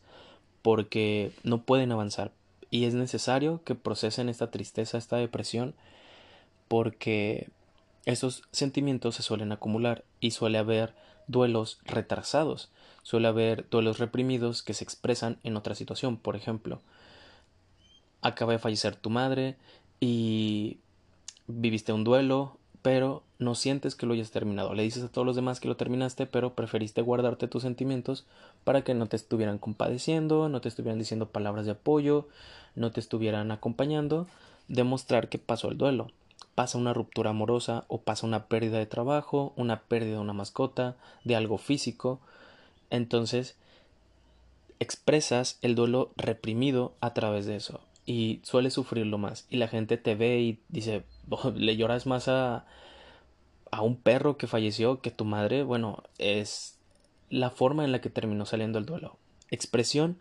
porque 0.61 1.31
no 1.43 1.61
pueden 1.63 1.91
avanzar. 1.91 2.31
Y 2.69 2.85
es 2.85 2.93
necesario 2.93 3.61
que 3.63 3.75
procesen 3.75 4.29
esta 4.29 4.51
tristeza, 4.51 4.97
esta 4.97 5.17
depresión, 5.17 5.73
porque 6.67 7.49
esos 8.05 8.43
sentimientos 8.51 9.15
se 9.15 9.23
suelen 9.23 9.51
acumular 9.51 10.03
y 10.19 10.31
suele 10.31 10.57
haber 10.57 10.93
duelos 11.27 11.79
retrasados, 11.85 12.69
suele 13.03 13.27
haber 13.27 13.69
duelos 13.69 13.99
reprimidos 13.99 14.63
que 14.63 14.73
se 14.73 14.83
expresan 14.83 15.37
en 15.43 15.57
otra 15.57 15.75
situación. 15.75 16.17
Por 16.17 16.35
ejemplo, 16.35 16.81
acaba 18.21 18.53
de 18.53 18.59
fallecer 18.59 18.95
tu 18.95 19.09
madre 19.09 19.55
y 19.99 20.77
viviste 21.47 21.93
un 21.93 22.03
duelo, 22.03 22.57
pero 22.81 23.23
no 23.39 23.55
sientes 23.55 23.95
que 23.95 24.05
lo 24.05 24.13
hayas 24.13 24.31
terminado. 24.31 24.73
Le 24.73 24.83
dices 24.83 25.03
a 25.03 25.09
todos 25.09 25.25
los 25.25 25.35
demás 25.35 25.59
que 25.59 25.67
lo 25.67 25.77
terminaste, 25.77 26.25
pero 26.25 26.53
preferiste 26.53 27.01
guardarte 27.01 27.47
tus 27.47 27.63
sentimientos 27.63 28.25
para 28.63 28.83
que 28.83 28.93
no 28.93 29.07
te 29.07 29.15
estuvieran 29.15 29.57
compadeciendo, 29.57 30.49
no 30.49 30.61
te 30.61 30.69
estuvieran 30.69 30.99
diciendo 30.99 31.29
palabras 31.29 31.65
de 31.65 31.73
apoyo, 31.73 32.27
no 32.75 32.91
te 32.91 32.99
estuvieran 32.99 33.51
acompañando, 33.51 34.27
demostrar 34.67 35.29
que 35.29 35.37
pasó 35.37 35.69
el 35.69 35.77
duelo. 35.77 36.11
Pasa 36.57 36.79
una 36.79 36.91
ruptura 36.91 37.29
amorosa 37.29 37.85
o 37.87 38.01
pasa 38.01 38.25
una 38.25 38.47
pérdida 38.47 38.79
de 38.79 38.87
trabajo, 38.87 39.53
una 39.57 39.81
pérdida 39.81 40.13
de 40.13 40.21
una 40.21 40.33
mascota, 40.33 40.95
de 41.23 41.35
algo 41.35 41.59
físico. 41.59 42.19
Entonces, 42.89 43.55
expresas 44.79 45.59
el 45.61 45.75
duelo 45.75 46.13
reprimido 46.17 46.95
a 46.99 47.13
través 47.13 47.45
de 47.45 47.57
eso 47.57 47.81
y 48.07 48.39
sueles 48.41 48.73
sufrirlo 48.73 49.19
más. 49.19 49.45
Y 49.51 49.57
la 49.57 49.67
gente 49.67 49.97
te 49.97 50.15
ve 50.15 50.39
y 50.39 50.59
dice 50.69 51.03
oh, 51.29 51.51
le 51.51 51.77
lloras 51.77 52.07
más 52.07 52.27
a 52.27 52.65
a 53.69 53.83
un 53.83 53.97
perro 53.97 54.37
que 54.37 54.47
falleció 54.47 55.01
que 55.01 55.11
tu 55.11 55.25
madre 55.25 55.61
bueno 55.61 56.01
es 56.17 56.79
la 57.29 57.51
forma 57.51 57.83
en 57.85 57.91
la 57.91 58.01
que 58.01 58.09
terminó 58.09 58.47
saliendo 58.47 58.79
el 58.79 58.87
duelo. 58.87 59.17
Expresión 59.51 60.17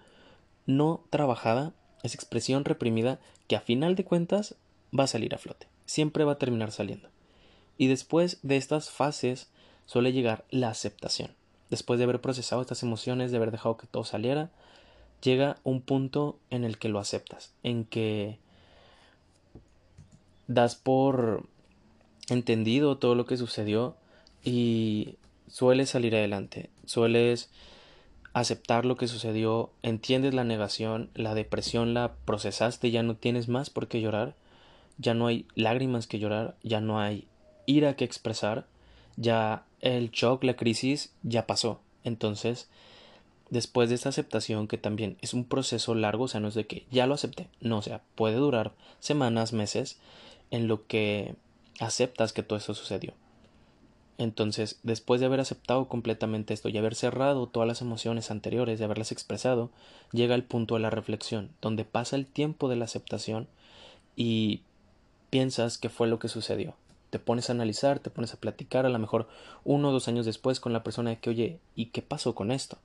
no 0.66 1.02
trabajada 1.08 1.72
es 2.02 2.14
expresión 2.14 2.66
reprimida 2.66 3.20
que 3.48 3.56
a 3.56 3.60
final 3.60 3.94
de 3.94 4.04
cuentas 4.04 4.56
va 4.92 5.04
a 5.04 5.06
salir 5.06 5.34
a 5.34 5.38
flote 5.38 5.66
siempre 5.86 6.24
va 6.24 6.32
a 6.32 6.38
terminar 6.38 6.72
saliendo. 6.72 7.08
Y 7.78 7.86
después 7.86 8.38
de 8.42 8.56
estas 8.56 8.90
fases 8.90 9.48
suele 9.86 10.12
llegar 10.12 10.44
la 10.50 10.68
aceptación. 10.68 11.34
Después 11.70 11.98
de 11.98 12.04
haber 12.04 12.20
procesado 12.20 12.60
estas 12.62 12.82
emociones 12.82 13.30
de 13.30 13.38
haber 13.38 13.50
dejado 13.50 13.76
que 13.76 13.86
todo 13.86 14.04
saliera 14.04 14.50
llega 15.22 15.56
un 15.64 15.80
punto 15.80 16.38
en 16.50 16.64
el 16.64 16.78
que 16.78 16.88
lo 16.88 16.98
aceptas, 16.98 17.54
en 17.62 17.84
que 17.84 18.38
das 20.46 20.76
por 20.76 21.48
entendido 22.28 22.98
todo 22.98 23.14
lo 23.14 23.26
que 23.26 23.36
sucedió 23.36 23.96
y 24.44 25.16
sueles 25.48 25.90
salir 25.90 26.14
adelante, 26.14 26.70
sueles 26.84 27.50
aceptar 28.32 28.84
lo 28.84 28.96
que 28.96 29.08
sucedió, 29.08 29.70
entiendes 29.82 30.34
la 30.34 30.44
negación, 30.44 31.10
la 31.14 31.34
depresión 31.34 31.94
la 31.94 32.14
procesaste, 32.24 32.90
ya 32.90 33.02
no 33.02 33.16
tienes 33.16 33.48
más 33.48 33.70
por 33.70 33.88
qué 33.88 34.00
llorar, 34.00 34.34
ya 34.98 35.14
no 35.14 35.26
hay 35.26 35.46
lágrimas 35.54 36.06
que 36.06 36.18
llorar, 36.18 36.56
ya 36.62 36.80
no 36.80 37.00
hay 37.00 37.26
ira 37.66 37.96
que 37.96 38.04
expresar, 38.04 38.66
ya 39.16 39.64
el 39.80 40.10
shock, 40.10 40.44
la 40.44 40.56
crisis 40.56 41.12
ya 41.22 41.46
pasó. 41.46 41.80
Entonces, 42.04 42.68
después 43.50 43.88
de 43.88 43.94
esta 43.94 44.08
aceptación, 44.08 44.68
que 44.68 44.78
también 44.78 45.16
es 45.20 45.34
un 45.34 45.44
proceso 45.44 45.94
largo, 45.94 46.24
o 46.24 46.28
sea, 46.28 46.40
no 46.40 46.48
es 46.48 46.54
de 46.54 46.66
que 46.66 46.86
ya 46.90 47.06
lo 47.06 47.14
acepté, 47.14 47.48
no, 47.60 47.78
o 47.78 47.82
sea, 47.82 48.02
puede 48.14 48.36
durar 48.36 48.72
semanas, 49.00 49.52
meses, 49.52 49.98
en 50.50 50.68
lo 50.68 50.86
que 50.86 51.34
aceptas 51.80 52.32
que 52.32 52.42
todo 52.42 52.58
eso 52.58 52.74
sucedió. 52.74 53.14
Entonces, 54.18 54.78
después 54.82 55.20
de 55.20 55.26
haber 55.26 55.40
aceptado 55.40 55.88
completamente 55.88 56.54
esto 56.54 56.70
y 56.70 56.78
haber 56.78 56.94
cerrado 56.94 57.48
todas 57.48 57.68
las 57.68 57.82
emociones 57.82 58.30
anteriores, 58.30 58.78
de 58.78 58.86
haberlas 58.86 59.12
expresado, 59.12 59.70
llega 60.12 60.34
el 60.34 60.44
punto 60.44 60.74
de 60.74 60.80
la 60.80 60.90
reflexión, 60.90 61.50
donde 61.60 61.84
pasa 61.84 62.16
el 62.16 62.26
tiempo 62.26 62.68
de 62.68 62.76
la 62.76 62.86
aceptación 62.86 63.46
y 64.16 64.62
piensas 65.36 65.76
qué 65.76 65.90
fue 65.90 66.08
lo 66.08 66.18
que 66.18 66.28
sucedió. 66.28 66.76
Te 67.10 67.18
pones 67.18 67.50
a 67.50 67.52
analizar, 67.52 67.98
te 67.98 68.08
pones 68.08 68.32
a 68.32 68.40
platicar, 68.40 68.86
a 68.86 68.88
lo 68.88 68.98
mejor 68.98 69.28
uno 69.64 69.90
o 69.90 69.92
dos 69.92 70.08
años 70.08 70.24
después 70.24 70.60
con 70.60 70.72
la 70.72 70.82
persona 70.82 71.14
que, 71.16 71.28
oye, 71.28 71.58
¿y 71.74 71.86
qué 71.90 72.00
pasó 72.00 72.34
con 72.34 72.50
esto? 72.50 72.78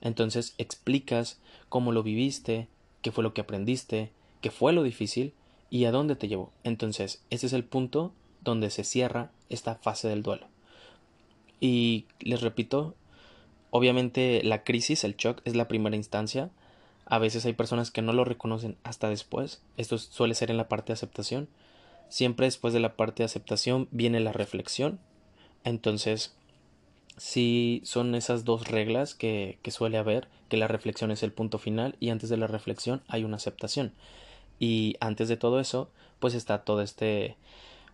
Entonces 0.00 0.54
explicas 0.56 1.40
cómo 1.68 1.90
lo 1.90 2.04
viviste, 2.04 2.68
qué 3.02 3.10
fue 3.10 3.24
lo 3.24 3.34
que 3.34 3.40
aprendiste, 3.40 4.12
qué 4.40 4.52
fue 4.52 4.72
lo 4.72 4.84
difícil 4.84 5.32
y 5.68 5.84
a 5.86 5.90
dónde 5.90 6.14
te 6.14 6.28
llevó. 6.28 6.52
Entonces, 6.62 7.24
ese 7.28 7.48
es 7.48 7.52
el 7.54 7.64
punto 7.64 8.12
donde 8.40 8.70
se 8.70 8.84
cierra 8.84 9.32
esta 9.48 9.74
fase 9.74 10.06
del 10.06 10.22
duelo. 10.22 10.46
Y 11.58 12.04
les 12.20 12.40
repito, 12.40 12.94
obviamente 13.70 14.44
la 14.44 14.62
crisis, 14.62 15.02
el 15.02 15.16
shock, 15.16 15.40
es 15.44 15.56
la 15.56 15.66
primera 15.66 15.96
instancia. 15.96 16.50
A 17.06 17.18
veces 17.18 17.46
hay 17.46 17.52
personas 17.54 17.90
que 17.90 18.00
no 18.00 18.12
lo 18.12 18.24
reconocen 18.24 18.76
hasta 18.84 19.08
después. 19.08 19.60
Esto 19.76 19.98
suele 19.98 20.36
ser 20.36 20.52
en 20.52 20.56
la 20.56 20.68
parte 20.68 20.92
de 20.92 20.92
aceptación. 20.92 21.48
Siempre 22.10 22.46
después 22.46 22.74
de 22.74 22.80
la 22.80 22.96
parte 22.96 23.22
de 23.22 23.26
aceptación 23.26 23.88
viene 23.90 24.20
la 24.20 24.32
reflexión. 24.32 25.00
Entonces, 25.64 26.34
sí 27.16 27.80
son 27.84 28.14
esas 28.14 28.44
dos 28.44 28.68
reglas 28.68 29.14
que, 29.14 29.58
que 29.62 29.70
suele 29.70 29.96
haber, 29.96 30.28
que 30.50 30.58
la 30.58 30.68
reflexión 30.68 31.10
es 31.10 31.22
el 31.22 31.32
punto 31.32 31.58
final 31.58 31.96
y 32.00 32.10
antes 32.10 32.28
de 32.28 32.36
la 32.36 32.46
reflexión 32.46 33.02
hay 33.08 33.24
una 33.24 33.36
aceptación. 33.36 33.94
Y 34.58 34.96
antes 35.00 35.28
de 35.28 35.38
todo 35.38 35.60
eso, 35.60 35.90
pues 36.18 36.34
está 36.34 36.64
todo 36.64 36.82
este 36.82 37.36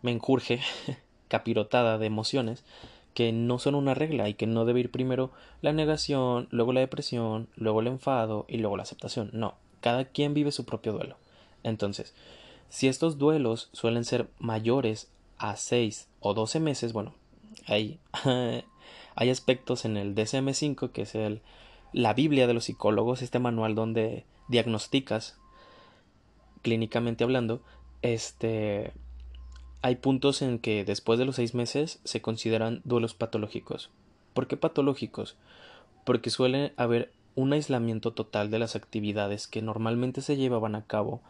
menjurje, 0.03 0.61
capirotada 1.29 1.99
de 1.99 2.07
emociones 2.07 2.65
que 3.17 3.33
no 3.33 3.59
son 3.59 3.75
una 3.75 3.95
regla 3.95 4.29
y 4.29 4.35
que 4.35 4.47
no 4.47 4.67
debe 4.67 4.81
ir 4.81 4.91
primero 4.91 5.31
la 5.63 5.73
negación, 5.73 6.49
luego 6.51 6.75
la 6.75 6.81
depresión, 6.81 7.49
luego 7.57 7.81
el 7.81 7.87
enfado 7.87 8.45
y 8.47 8.59
luego 8.59 8.77
la 8.77 8.83
aceptación. 8.83 9.31
No, 9.33 9.55
cada 9.81 10.05
quien 10.05 10.35
vive 10.35 10.53
su 10.53 10.67
propio 10.67 10.93
duelo. 10.93 11.17
Entonces, 11.63 12.15
si 12.69 12.89
estos 12.89 13.19
duelos 13.19 13.69
suelen 13.73 14.05
ser 14.05 14.29
mayores 14.39 15.11
a 15.39 15.57
6 15.57 16.09
o 16.21 16.35
12 16.35 16.61
meses, 16.61 16.93
bueno, 16.93 17.15
ahí 17.67 17.99
Hay 19.17 19.31
aspectos 19.31 19.87
en 19.87 19.97
el 19.97 20.15
DSM5, 20.15 20.93
que 20.93 21.03
es 21.03 21.15
el, 21.15 21.41
la 21.95 22.13
Biblia 22.13 22.47
de 22.47 22.53
los 22.53 22.65
psicólogos, 22.65 23.23
este 23.23 23.39
manual 23.39 23.75
donde 23.75 24.25
diagnosticas 24.49 25.39
clínicamente 26.61 27.25
hablando, 27.25 27.63
este, 28.03 28.93
hay 29.81 29.97
puntos 29.97 30.43
en 30.43 30.59
que 30.59 30.85
después 30.85 31.19
de 31.19 31.25
los 31.25 31.37
seis 31.37 31.55
meses 31.55 31.99
se 32.05 32.21
consideran 32.21 32.83
duelos 32.85 33.15
patológicos. 33.15 33.91
¿Por 34.35 34.49
qué 34.49 34.59
patológicos? 34.59 35.37
Porque 36.05 36.29
suele 36.29 36.75
haber 36.77 37.11
un 37.37 37.55
aislamiento 37.55 38.13
total 38.13 38.51
de 38.51 38.59
las 38.59 38.77
actividades 38.77 39.47
que 39.47 39.63
normalmente 39.63 40.21
se 40.21 40.37
llevaban 40.37 40.75
a 40.75 40.85
cabo, 40.85 41.23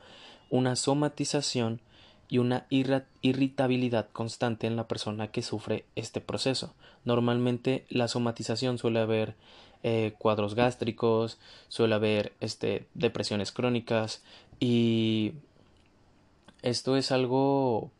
una 0.50 0.76
somatización 0.76 1.80
y 2.28 2.38
una 2.38 2.66
irritabilidad 2.70 4.08
constante 4.12 4.66
en 4.66 4.76
la 4.76 4.88
persona 4.88 5.28
que 5.28 5.42
sufre 5.42 5.84
este 5.94 6.20
proceso. 6.20 6.74
Normalmente 7.04 7.86
la 7.88 8.08
somatización 8.08 8.78
suele 8.78 9.00
haber 9.00 9.34
eh, 9.82 10.14
cuadros 10.18 10.54
gástricos, 10.54 11.38
suele 11.68 11.94
haber 11.94 12.32
este, 12.40 12.86
depresiones 12.94 13.52
crónicas 13.52 14.22
y 14.58 15.34
esto 16.62 16.96
es 16.96 17.12
algo 17.12 17.90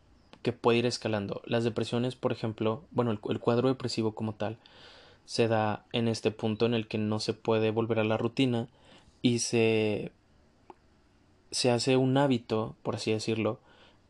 que 0.43 0.53
puede 0.53 0.79
ir 0.79 0.87
escalando. 0.87 1.43
Las 1.45 1.63
depresiones, 1.63 2.17
por 2.17 2.33
ejemplo, 2.33 2.83
bueno, 2.91 3.13
el, 3.13 3.21
el 3.29 3.39
cuadro 3.39 3.69
depresivo 3.69 4.15
como 4.15 4.35
tal 4.35 4.57
se 5.25 5.49
da 5.49 5.85
en 5.93 6.09
este 6.09 6.31
punto 6.31 6.67
en 6.67 6.75
el 6.75 6.89
que 6.89 6.99
no 6.99 7.21
se 7.21 7.33
puede 7.33 7.71
volver 7.71 7.99
a 8.01 8.05
la 8.05 8.17
rutina 8.17 8.69
y 9.23 9.41
se 9.41 10.13
se 11.57 11.71
hace 11.71 11.97
un 11.97 12.19
hábito, 12.19 12.77
por 12.83 12.97
así 12.97 13.13
decirlo, 13.13 13.59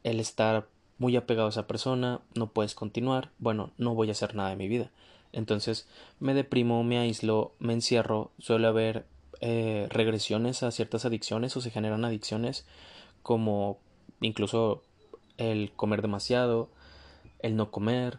el 0.03 0.19
estar 0.19 0.67
muy 0.99 1.15
apegado 1.15 1.47
a 1.47 1.51
esa 1.51 1.69
persona, 1.69 2.21
no 2.35 2.49
puedes 2.49 2.75
continuar, 2.75 3.31
bueno, 3.39 3.71
no 3.79 3.95
voy 3.95 4.09
a 4.09 4.13
hacer 4.13 4.35
nada 4.35 4.51
de 4.51 4.57
mi 4.57 4.67
vida. 4.67 4.91
Entonces 5.33 5.87
me 6.19 6.35
deprimo, 6.35 6.83
me 6.83 6.99
aíslo, 6.99 7.53
me 7.61 7.73
encierro, 7.73 8.33
suele 8.41 8.67
haber 8.67 9.07
eh, 9.41 9.87
regresiones 9.91 10.65
a 10.65 10.73
ciertas 10.73 11.05
adicciones 11.05 11.57
o 11.57 11.61
se 11.61 11.71
generan 11.71 12.05
adicciones 12.05 12.67
como 13.23 13.79
incluso 14.21 14.83
el 15.37 15.71
comer 15.71 16.03
demasiado, 16.03 16.69
el 17.39 17.55
no 17.55 17.71
comer, 17.71 18.19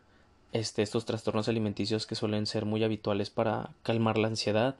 este, 0.53 0.83
estos 0.83 1.03
trastornos 1.03 1.49
alimenticios 1.49 2.07
que 2.07 2.15
suelen 2.15 2.45
ser 2.45 2.63
muy 2.63 2.81
habituales 2.81 3.29
para 3.29 3.71
calmar 3.83 4.17
la 4.17 4.29
ansiedad. 4.29 4.77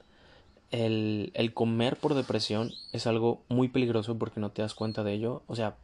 El, 0.72 1.32
el 1.34 1.54
comer 1.54 1.96
por 1.96 2.14
depresión 2.14 2.72
es 2.92 3.08
algo 3.08 3.44
muy 3.48 3.70
peligroso 3.70 4.18
porque 4.18 4.40
no 4.40 4.52
te 4.52 4.62
das 4.62 4.74
cuenta 4.74 5.04
de 5.04 5.14
ello. 5.14 5.44
O 5.48 5.56
sea, 5.56 5.78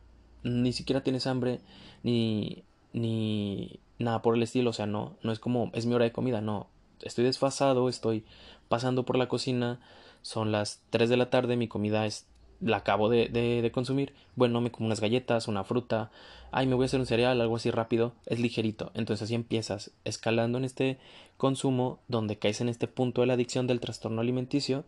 ni 0.44 0.74
siquiera 0.74 1.04
tienes 1.04 1.28
hambre 1.28 1.62
ni, 2.04 2.64
ni 2.92 3.80
nada 4.00 4.22
por 4.22 4.36
el 4.36 4.44
estilo. 4.44 4.72
O 4.72 4.74
sea, 4.74 4.86
no, 4.86 5.16
no 5.24 5.32
es 5.32 5.40
como 5.40 5.72
es 5.74 5.86
mi 5.86 5.94
hora 5.94 6.06
de 6.06 6.12
comida, 6.12 6.42
no. 6.42 6.68
Estoy 7.02 7.26
desfasado, 7.26 7.90
estoy 7.90 8.26
pasando 8.70 9.04
por 9.04 9.18
la 9.18 9.28
cocina, 9.28 9.80
son 10.22 10.52
las 10.52 10.82
3 10.90 11.10
de 11.10 11.18
la 11.18 11.30
tarde, 11.30 11.58
mi 11.58 11.68
comida 11.68 12.06
es 12.06 12.28
la 12.64 12.78
acabo 12.78 13.10
de, 13.10 13.28
de, 13.30 13.72
consumir, 13.72 14.14
bueno, 14.36 14.62
me 14.62 14.72
como 14.72 14.88
unas 14.88 15.02
galletas, 15.02 15.48
una 15.48 15.64
fruta, 15.64 16.12
ay, 16.52 16.68
me 16.68 16.76
voy 16.76 16.84
a 16.84 16.86
hacer 16.86 17.00
un 17.00 17.06
cereal, 17.06 17.42
algo 17.42 17.56
así 17.56 17.72
rápido, 17.72 18.14
es 18.26 18.40
ligerito. 18.40 18.92
Entonces 18.94 19.24
así 19.24 19.36
empiezas 19.36 19.92
escalando 20.06 20.58
en 20.58 20.66
este 20.66 20.98
consumo 21.38 22.00
donde 22.08 22.38
caes 22.38 22.62
en 22.62 22.70
este 22.70 22.88
punto 22.88 23.22
de 23.22 23.28
la 23.28 23.34
adicción 23.34 23.68
del 23.68 23.80
trastorno 23.80 24.22
alimenticio 24.22 24.86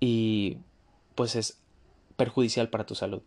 y 0.00 0.58
pues 1.14 1.36
es 1.36 1.60
perjudicial 2.16 2.68
para 2.68 2.86
tu 2.86 2.94
salud. 2.94 3.22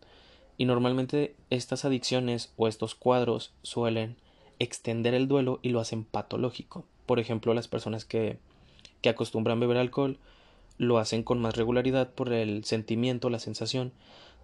Y 0.58 0.64
normalmente 0.64 1.36
estas 1.50 1.84
adicciones 1.84 2.52
o 2.56 2.66
estos 2.66 2.94
cuadros 2.94 3.52
suelen 3.62 4.16
extender 4.58 5.14
el 5.14 5.28
duelo 5.28 5.60
y 5.62 5.68
lo 5.68 5.80
hacen 5.80 6.04
patológico. 6.04 6.84
Por 7.04 7.20
ejemplo, 7.20 7.52
las 7.54 7.68
personas 7.68 8.04
que, 8.04 8.38
que 9.02 9.10
acostumbran 9.10 9.60
beber 9.60 9.76
alcohol 9.76 10.18
lo 10.78 10.98
hacen 10.98 11.22
con 11.22 11.40
más 11.40 11.56
regularidad 11.56 12.12
por 12.12 12.32
el 12.32 12.64
sentimiento, 12.64 13.30
la 13.30 13.38
sensación 13.38 13.92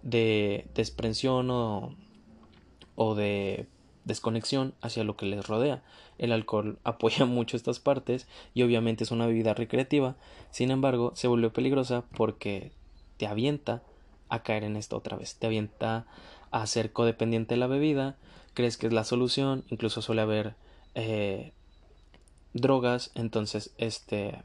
de 0.01 0.67
desprensión 0.73 1.49
o, 1.49 1.95
o 2.95 3.15
de 3.15 3.67
desconexión 4.05 4.73
hacia 4.81 5.03
lo 5.03 5.15
que 5.15 5.25
les 5.25 5.47
rodea. 5.47 5.83
El 6.17 6.31
alcohol 6.31 6.79
apoya 6.83 7.25
mucho 7.25 7.57
estas 7.57 7.79
partes 7.79 8.27
y 8.53 8.63
obviamente 8.63 9.03
es 9.03 9.11
una 9.11 9.25
bebida 9.27 9.53
recreativa, 9.53 10.15
sin 10.51 10.71
embargo 10.71 11.11
se 11.15 11.27
vuelve 11.27 11.49
peligrosa 11.49 12.03
porque 12.15 12.71
te 13.17 13.27
avienta 13.27 13.83
a 14.29 14.43
caer 14.43 14.63
en 14.63 14.77
esto 14.77 14.97
otra 14.97 15.17
vez, 15.17 15.35
te 15.35 15.47
avienta 15.47 16.05
a 16.51 16.65
ser 16.67 16.91
codependiente 16.91 17.55
de 17.55 17.59
la 17.59 17.67
bebida, 17.67 18.17
crees 18.53 18.77
que 18.77 18.87
es 18.87 18.93
la 18.93 19.03
solución, 19.03 19.63
incluso 19.69 20.01
suele 20.01 20.21
haber 20.21 20.55
eh, 20.95 21.53
drogas, 22.53 23.11
entonces 23.15 23.73
este 23.77 24.39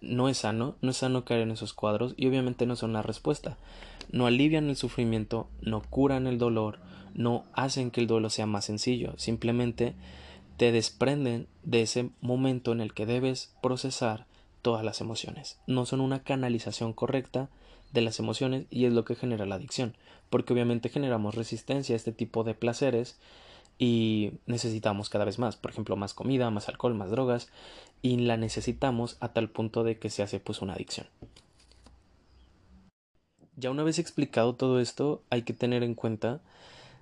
no 0.00 0.28
es 0.28 0.38
sano, 0.38 0.76
no 0.80 0.90
es 0.90 0.98
sano 0.98 1.24
caer 1.24 1.42
en 1.42 1.50
esos 1.50 1.72
cuadros 1.72 2.14
y 2.16 2.26
obviamente 2.26 2.66
no 2.66 2.76
son 2.76 2.92
la 2.92 3.02
respuesta. 3.02 3.56
No 4.10 4.26
alivian 4.26 4.68
el 4.68 4.76
sufrimiento, 4.76 5.48
no 5.60 5.82
curan 5.82 6.26
el 6.26 6.38
dolor, 6.38 6.78
no 7.14 7.44
hacen 7.52 7.90
que 7.90 8.00
el 8.00 8.06
duelo 8.06 8.30
sea 8.30 8.46
más 8.46 8.64
sencillo, 8.64 9.14
simplemente 9.16 9.94
te 10.56 10.72
desprenden 10.72 11.46
de 11.62 11.82
ese 11.82 12.10
momento 12.20 12.72
en 12.72 12.80
el 12.80 12.94
que 12.94 13.06
debes 13.06 13.54
procesar 13.62 14.26
todas 14.62 14.84
las 14.84 15.00
emociones. 15.00 15.58
No 15.66 15.86
son 15.86 16.00
una 16.00 16.22
canalización 16.22 16.92
correcta 16.92 17.48
de 17.92 18.00
las 18.02 18.18
emociones 18.18 18.66
y 18.70 18.84
es 18.84 18.92
lo 18.92 19.04
que 19.04 19.14
genera 19.14 19.46
la 19.46 19.54
adicción, 19.54 19.96
porque 20.30 20.52
obviamente 20.52 20.88
generamos 20.88 21.34
resistencia 21.34 21.94
a 21.94 21.96
este 21.96 22.12
tipo 22.12 22.44
de 22.44 22.54
placeres 22.54 23.18
y 23.78 24.32
necesitamos 24.46 25.08
cada 25.08 25.24
vez 25.24 25.38
más, 25.38 25.56
por 25.56 25.70
ejemplo, 25.70 25.96
más 25.96 26.12
comida, 26.12 26.50
más 26.50 26.68
alcohol, 26.68 26.94
más 26.94 27.10
drogas 27.10 27.48
y 28.02 28.16
la 28.16 28.36
necesitamos 28.36 29.16
a 29.20 29.28
tal 29.28 29.48
punto 29.48 29.84
de 29.84 29.98
que 29.98 30.10
se 30.10 30.22
hace 30.22 30.40
pues 30.40 30.60
una 30.60 30.74
adicción. 30.74 31.06
Ya 33.56 33.70
una 33.70 33.82
vez 33.82 33.98
explicado 33.98 34.54
todo 34.54 34.80
esto, 34.80 35.22
hay 35.30 35.42
que 35.42 35.52
tener 35.52 35.82
en 35.82 35.94
cuenta 35.94 36.40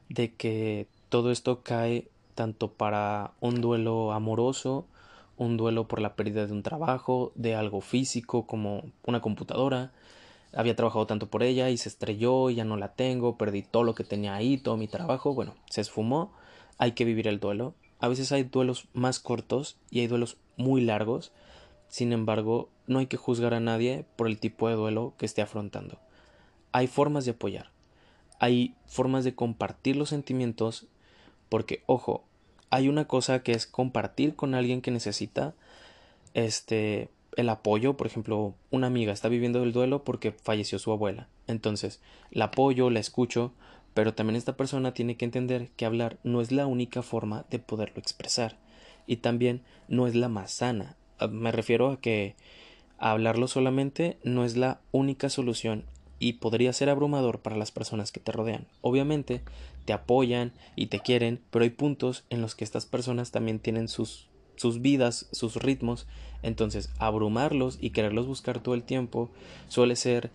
de 0.08 0.34
que 0.34 0.86
todo 1.08 1.30
esto 1.30 1.62
cae 1.62 2.08
tanto 2.34 2.70
para 2.70 3.32
un 3.40 3.60
duelo 3.60 4.12
amoroso, 4.12 4.86
un 5.36 5.56
duelo 5.56 5.86
por 5.86 6.00
la 6.00 6.14
pérdida 6.14 6.46
de 6.46 6.52
un 6.52 6.62
trabajo, 6.62 7.32
de 7.34 7.54
algo 7.54 7.80
físico 7.80 8.46
como 8.46 8.84
una 9.04 9.20
computadora. 9.20 9.92
Había 10.54 10.76
trabajado 10.76 11.06
tanto 11.06 11.26
por 11.26 11.42
ella 11.42 11.68
y 11.68 11.76
se 11.76 11.90
estrelló, 11.90 12.48
ya 12.48 12.64
no 12.64 12.78
la 12.78 12.94
tengo, 12.94 13.36
perdí 13.36 13.62
todo 13.62 13.82
lo 13.82 13.94
que 13.94 14.04
tenía 14.04 14.34
ahí, 14.34 14.56
todo 14.56 14.78
mi 14.78 14.88
trabajo, 14.88 15.34
bueno, 15.34 15.54
se 15.68 15.82
esfumó 15.82 16.32
hay 16.78 16.92
que 16.92 17.04
vivir 17.04 17.28
el 17.28 17.40
duelo. 17.40 17.74
A 17.98 18.08
veces 18.08 18.32
hay 18.32 18.44
duelos 18.44 18.88
más 18.92 19.20
cortos 19.20 19.76
y 19.90 20.00
hay 20.00 20.06
duelos 20.06 20.36
muy 20.56 20.80
largos. 20.80 21.32
Sin 21.88 22.12
embargo, 22.12 22.68
no 22.86 22.98
hay 22.98 23.06
que 23.06 23.16
juzgar 23.16 23.54
a 23.54 23.60
nadie 23.60 24.04
por 24.16 24.26
el 24.26 24.38
tipo 24.38 24.68
de 24.68 24.74
duelo 24.74 25.14
que 25.18 25.26
esté 25.26 25.42
afrontando. 25.42 25.98
Hay 26.72 26.86
formas 26.86 27.24
de 27.24 27.32
apoyar. 27.32 27.70
Hay 28.38 28.74
formas 28.86 29.24
de 29.24 29.34
compartir 29.34 29.96
los 29.96 30.10
sentimientos 30.10 30.86
porque, 31.48 31.82
ojo, 31.86 32.24
hay 32.70 32.88
una 32.88 33.06
cosa 33.06 33.42
que 33.42 33.52
es 33.52 33.66
compartir 33.66 34.34
con 34.34 34.54
alguien 34.54 34.82
que 34.82 34.90
necesita 34.90 35.54
este 36.34 37.08
el 37.36 37.50
apoyo, 37.50 37.96
por 37.96 38.06
ejemplo, 38.06 38.54
una 38.70 38.86
amiga 38.86 39.12
está 39.12 39.28
viviendo 39.28 39.62
el 39.62 39.72
duelo 39.72 40.04
porque 40.04 40.32
falleció 40.32 40.78
su 40.78 40.90
abuela. 40.90 41.28
Entonces, 41.46 42.00
la 42.30 42.46
apoyo, 42.46 42.88
la 42.88 42.98
escucho, 42.98 43.52
pero 43.96 44.12
también 44.12 44.36
esta 44.36 44.58
persona 44.58 44.92
tiene 44.92 45.16
que 45.16 45.24
entender 45.24 45.70
que 45.74 45.86
hablar 45.86 46.18
no 46.22 46.42
es 46.42 46.52
la 46.52 46.66
única 46.66 47.00
forma 47.00 47.46
de 47.48 47.58
poderlo 47.58 47.96
expresar 47.96 48.58
y 49.06 49.16
también 49.16 49.62
no 49.88 50.06
es 50.06 50.14
la 50.14 50.28
más 50.28 50.50
sana. 50.50 50.96
Ah, 51.18 51.28
me 51.28 51.50
refiero 51.50 51.90
a 51.90 51.98
que 51.98 52.36
hablarlo 52.98 53.48
solamente 53.48 54.18
no 54.22 54.44
es 54.44 54.54
la 54.54 54.80
única 54.92 55.30
solución 55.30 55.84
y 56.18 56.34
podría 56.34 56.74
ser 56.74 56.90
abrumador 56.90 57.40
para 57.40 57.56
las 57.56 57.72
personas 57.72 58.12
que 58.12 58.20
te 58.20 58.32
rodean. 58.32 58.66
Obviamente 58.82 59.40
te 59.86 59.94
apoyan 59.94 60.52
y 60.76 60.88
te 60.88 61.00
quieren, 61.00 61.40
pero 61.50 61.62
hay 61.62 61.70
puntos 61.70 62.24
en 62.28 62.42
los 62.42 62.54
que 62.54 62.64
estas 62.64 62.84
personas 62.84 63.30
también 63.30 63.60
tienen 63.60 63.88
sus 63.88 64.28
sus 64.56 64.82
vidas, 64.82 65.26
sus 65.32 65.56
ritmos, 65.56 66.06
entonces 66.42 66.90
abrumarlos 66.98 67.78
y 67.80 67.90
quererlos 67.90 68.26
buscar 68.26 68.60
todo 68.60 68.74
el 68.74 68.82
tiempo 68.82 69.30
suele 69.68 69.96
ser 69.96 70.30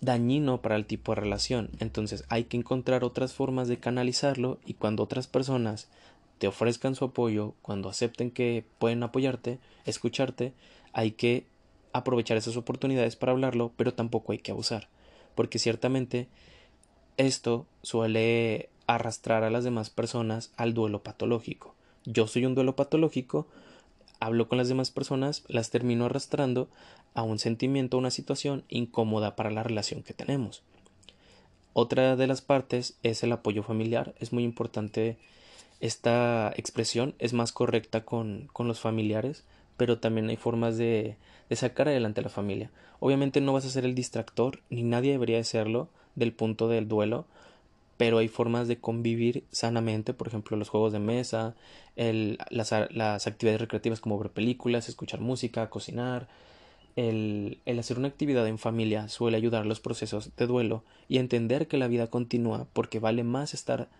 dañino 0.00 0.62
para 0.62 0.76
el 0.76 0.86
tipo 0.86 1.14
de 1.14 1.20
relación. 1.20 1.70
Entonces 1.78 2.24
hay 2.28 2.44
que 2.44 2.56
encontrar 2.56 3.04
otras 3.04 3.34
formas 3.34 3.68
de 3.68 3.78
canalizarlo 3.78 4.58
y 4.64 4.74
cuando 4.74 5.02
otras 5.02 5.26
personas 5.26 5.88
te 6.38 6.48
ofrezcan 6.48 6.94
su 6.94 7.04
apoyo, 7.04 7.54
cuando 7.60 7.90
acepten 7.90 8.30
que 8.30 8.64
pueden 8.78 9.02
apoyarte, 9.02 9.58
escucharte, 9.84 10.54
hay 10.92 11.12
que 11.12 11.46
aprovechar 11.92 12.36
esas 12.36 12.56
oportunidades 12.56 13.16
para 13.16 13.32
hablarlo, 13.32 13.72
pero 13.76 13.92
tampoco 13.92 14.32
hay 14.32 14.38
que 14.38 14.52
abusar, 14.52 14.88
porque 15.34 15.58
ciertamente 15.58 16.28
esto 17.18 17.66
suele 17.82 18.70
arrastrar 18.86 19.44
a 19.44 19.50
las 19.50 19.64
demás 19.64 19.90
personas 19.90 20.52
al 20.56 20.72
duelo 20.72 21.02
patológico. 21.02 21.74
Yo 22.06 22.26
soy 22.26 22.46
un 22.46 22.54
duelo 22.54 22.74
patológico 22.74 23.46
hablo 24.20 24.48
con 24.48 24.58
las 24.58 24.68
demás 24.68 24.90
personas, 24.90 25.44
las 25.48 25.70
termino 25.70 26.04
arrastrando 26.06 26.68
a 27.14 27.22
un 27.22 27.38
sentimiento, 27.38 27.96
a 27.96 28.00
una 28.00 28.10
situación 28.10 28.64
incómoda 28.68 29.34
para 29.34 29.50
la 29.50 29.62
relación 29.62 30.02
que 30.02 30.14
tenemos. 30.14 30.62
Otra 31.72 32.16
de 32.16 32.26
las 32.26 32.42
partes 32.42 32.96
es 33.02 33.22
el 33.22 33.32
apoyo 33.32 33.62
familiar. 33.62 34.14
Es 34.18 34.32
muy 34.32 34.44
importante 34.44 35.16
esta 35.80 36.52
expresión, 36.56 37.14
es 37.18 37.32
más 37.32 37.52
correcta 37.52 38.04
con, 38.04 38.48
con 38.52 38.68
los 38.68 38.80
familiares, 38.80 39.44
pero 39.76 39.98
también 39.98 40.28
hay 40.28 40.36
formas 40.36 40.76
de, 40.76 41.16
de 41.48 41.56
sacar 41.56 41.88
adelante 41.88 42.20
a 42.20 42.24
la 42.24 42.28
familia. 42.28 42.70
Obviamente 42.98 43.40
no 43.40 43.54
vas 43.54 43.64
a 43.64 43.70
ser 43.70 43.84
el 43.84 43.94
distractor, 43.94 44.60
ni 44.68 44.82
nadie 44.82 45.12
debería 45.12 45.38
de 45.38 45.44
serlo 45.44 45.88
del 46.16 46.32
punto 46.32 46.68
del 46.68 46.86
duelo, 46.86 47.24
pero 48.00 48.16
hay 48.16 48.28
formas 48.28 48.66
de 48.66 48.78
convivir 48.78 49.44
sanamente, 49.52 50.14
por 50.14 50.26
ejemplo, 50.26 50.56
los 50.56 50.70
juegos 50.70 50.90
de 50.90 50.98
mesa, 50.98 51.54
las, 51.96 52.72
actividades 52.72 53.60
recreativas 53.60 54.00
como 54.00 54.18
ver 54.18 54.30
películas, 54.30 54.88
escuchar 54.88 55.20
música, 55.20 55.68
cocinar. 55.68 56.26
El, 56.96 57.58
el 57.66 57.78
hacer 57.78 57.98
una 57.98 58.08
actividad 58.08 58.48
en 58.48 58.56
familia 58.56 59.08
suele 59.08 59.36
ayudar 59.36 59.64
a 59.64 59.66
los 59.66 59.80
procesos 59.80 60.34
de 60.34 60.46
duelo 60.46 60.82
y 61.10 61.18
entender 61.18 61.68
que 61.68 61.76
la 61.76 61.88
vida 61.88 62.06
continúa 62.06 62.66
porque 62.72 63.00
vale 63.00 63.22
más 63.22 63.52
estar 63.52 63.90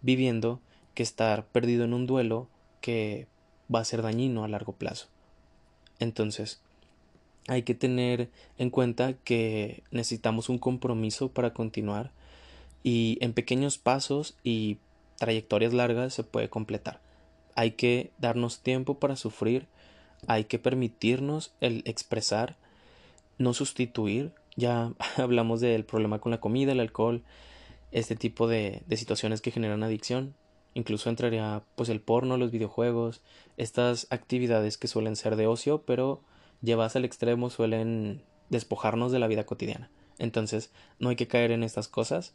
viviendo 0.00 0.58
que 0.94 1.02
estar 1.02 1.44
perdido 1.44 1.84
en 1.84 1.92
un 1.92 2.06
duelo 2.06 2.48
que 2.80 3.26
va 3.72 3.80
a 3.80 3.84
ser 3.84 4.00
dañino 4.00 4.44
a 4.44 4.48
largo 4.48 4.72
plazo. 4.72 5.08
Entonces, 5.98 6.62
hay 7.48 7.64
que 7.64 7.74
tener 7.74 8.30
en 8.56 8.70
cuenta 8.70 9.12
que 9.12 9.82
necesitamos 9.90 10.48
un 10.48 10.56
compromiso 10.56 11.28
para 11.28 11.52
continuar 11.52 12.12
y 12.82 13.18
en 13.20 13.32
pequeños 13.32 13.78
pasos 13.78 14.36
y 14.42 14.78
trayectorias 15.18 15.72
largas 15.72 16.14
se 16.14 16.24
puede 16.24 16.48
completar. 16.48 17.00
Hay 17.54 17.72
que 17.72 18.10
darnos 18.18 18.60
tiempo 18.60 18.98
para 18.98 19.16
sufrir, 19.16 19.66
hay 20.26 20.44
que 20.44 20.58
permitirnos 20.58 21.52
el 21.60 21.82
expresar, 21.84 22.56
no 23.38 23.54
sustituir. 23.54 24.32
Ya 24.56 24.92
hablamos 25.16 25.60
del 25.60 25.84
problema 25.84 26.18
con 26.18 26.30
la 26.32 26.40
comida, 26.40 26.72
el 26.72 26.80
alcohol, 26.80 27.22
este 27.90 28.16
tipo 28.16 28.48
de, 28.48 28.82
de 28.86 28.96
situaciones 28.96 29.40
que 29.40 29.50
generan 29.50 29.82
adicción. 29.82 30.34
Incluso 30.74 31.10
entraría 31.10 31.62
pues 31.76 31.90
el 31.90 32.00
porno, 32.00 32.38
los 32.38 32.50
videojuegos, 32.50 33.20
estas 33.58 34.06
actividades 34.10 34.78
que 34.78 34.88
suelen 34.88 35.16
ser 35.16 35.36
de 35.36 35.46
ocio, 35.46 35.82
pero 35.82 36.22
llevadas 36.62 36.96
al 36.96 37.04
extremo 37.04 37.50
suelen 37.50 38.22
despojarnos 38.48 39.12
de 39.12 39.18
la 39.18 39.26
vida 39.26 39.44
cotidiana. 39.44 39.90
Entonces, 40.18 40.70
no 40.98 41.10
hay 41.10 41.16
que 41.16 41.28
caer 41.28 41.50
en 41.50 41.62
estas 41.62 41.88
cosas. 41.88 42.34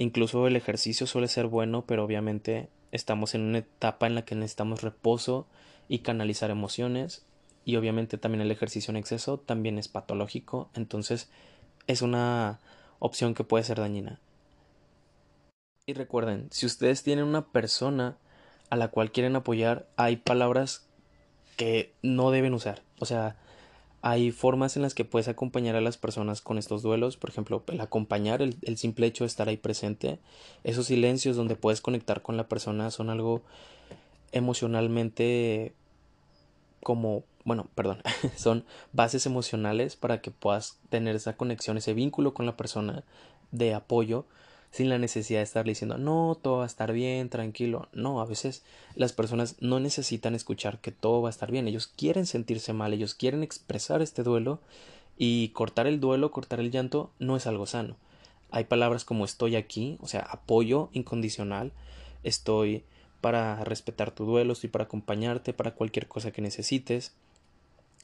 Incluso 0.00 0.46
el 0.46 0.56
ejercicio 0.56 1.06
suele 1.06 1.28
ser 1.28 1.46
bueno, 1.46 1.84
pero 1.86 2.02
obviamente 2.02 2.70
estamos 2.90 3.34
en 3.34 3.42
una 3.42 3.58
etapa 3.58 4.06
en 4.06 4.14
la 4.14 4.24
que 4.24 4.34
necesitamos 4.34 4.80
reposo 4.80 5.46
y 5.88 5.98
canalizar 5.98 6.50
emociones. 6.50 7.26
Y 7.66 7.76
obviamente 7.76 8.16
también 8.16 8.40
el 8.40 8.50
ejercicio 8.50 8.92
en 8.92 8.96
exceso 8.96 9.38
también 9.38 9.76
es 9.76 9.88
patológico. 9.88 10.70
Entonces, 10.74 11.28
es 11.86 12.00
una 12.00 12.60
opción 12.98 13.34
que 13.34 13.44
puede 13.44 13.62
ser 13.62 13.78
dañina. 13.78 14.20
Y 15.84 15.92
recuerden, 15.92 16.48
si 16.50 16.64
ustedes 16.64 17.02
tienen 17.02 17.26
una 17.26 17.48
persona 17.48 18.16
a 18.70 18.76
la 18.76 18.88
cual 18.88 19.12
quieren 19.12 19.36
apoyar, 19.36 19.86
hay 19.96 20.16
palabras 20.16 20.88
que 21.58 21.92
no 22.00 22.30
deben 22.30 22.54
usar. 22.54 22.80
O 23.00 23.04
sea, 23.04 23.36
hay 24.02 24.30
formas 24.30 24.76
en 24.76 24.82
las 24.82 24.94
que 24.94 25.04
puedes 25.04 25.28
acompañar 25.28 25.76
a 25.76 25.80
las 25.80 25.98
personas 25.98 26.40
con 26.40 26.58
estos 26.58 26.82
duelos, 26.82 27.16
por 27.16 27.30
ejemplo, 27.30 27.62
el 27.66 27.80
acompañar, 27.80 28.40
el, 28.40 28.76
simple 28.78 29.06
hecho 29.06 29.24
de 29.24 29.28
estar 29.28 29.48
ahí 29.48 29.58
presente, 29.58 30.18
esos 30.64 30.86
silencios 30.86 31.36
donde 31.36 31.56
puedes 31.56 31.80
conectar 31.80 32.22
con 32.22 32.36
la 32.36 32.48
persona 32.48 32.90
son 32.90 33.10
algo 33.10 33.42
emocionalmente 34.32 35.74
como, 36.82 37.24
bueno, 37.44 37.68
perdón, 37.74 38.02
son 38.36 38.64
bases 38.92 39.26
emocionales 39.26 39.96
para 39.96 40.22
que 40.22 40.30
puedas 40.30 40.78
tener 40.88 41.14
esa 41.14 41.36
conexión, 41.36 41.76
ese 41.76 41.92
vínculo 41.92 42.32
con 42.32 42.46
la 42.46 42.56
persona 42.56 43.04
de 43.50 43.74
apoyo 43.74 44.24
sin 44.70 44.88
la 44.88 44.98
necesidad 44.98 45.40
de 45.40 45.44
estarle 45.44 45.72
diciendo 45.72 45.98
no, 45.98 46.38
todo 46.40 46.58
va 46.58 46.64
a 46.64 46.66
estar 46.66 46.92
bien, 46.92 47.28
tranquilo. 47.28 47.88
No, 47.92 48.20
a 48.20 48.26
veces 48.26 48.62
las 48.94 49.12
personas 49.12 49.56
no 49.60 49.80
necesitan 49.80 50.34
escuchar 50.34 50.80
que 50.80 50.92
todo 50.92 51.22
va 51.22 51.28
a 51.28 51.30
estar 51.30 51.50
bien. 51.50 51.66
Ellos 51.68 51.88
quieren 51.88 52.26
sentirse 52.26 52.72
mal, 52.72 52.92
ellos 52.92 53.14
quieren 53.14 53.42
expresar 53.42 54.02
este 54.02 54.22
duelo 54.22 54.60
y 55.18 55.48
cortar 55.50 55.86
el 55.86 56.00
duelo, 56.00 56.30
cortar 56.30 56.60
el 56.60 56.70
llanto 56.70 57.10
no 57.18 57.36
es 57.36 57.46
algo 57.46 57.66
sano. 57.66 57.96
Hay 58.50 58.64
palabras 58.64 59.04
como 59.04 59.24
estoy 59.24 59.56
aquí, 59.56 59.98
o 60.00 60.08
sea, 60.08 60.20
apoyo 60.20 60.88
incondicional, 60.92 61.72
estoy 62.24 62.84
para 63.20 63.62
respetar 63.64 64.12
tu 64.12 64.24
duelo, 64.24 64.52
estoy 64.52 64.70
para 64.70 64.84
acompañarte 64.84 65.52
para 65.52 65.74
cualquier 65.74 66.08
cosa 66.08 66.30
que 66.30 66.42
necesites. 66.42 67.12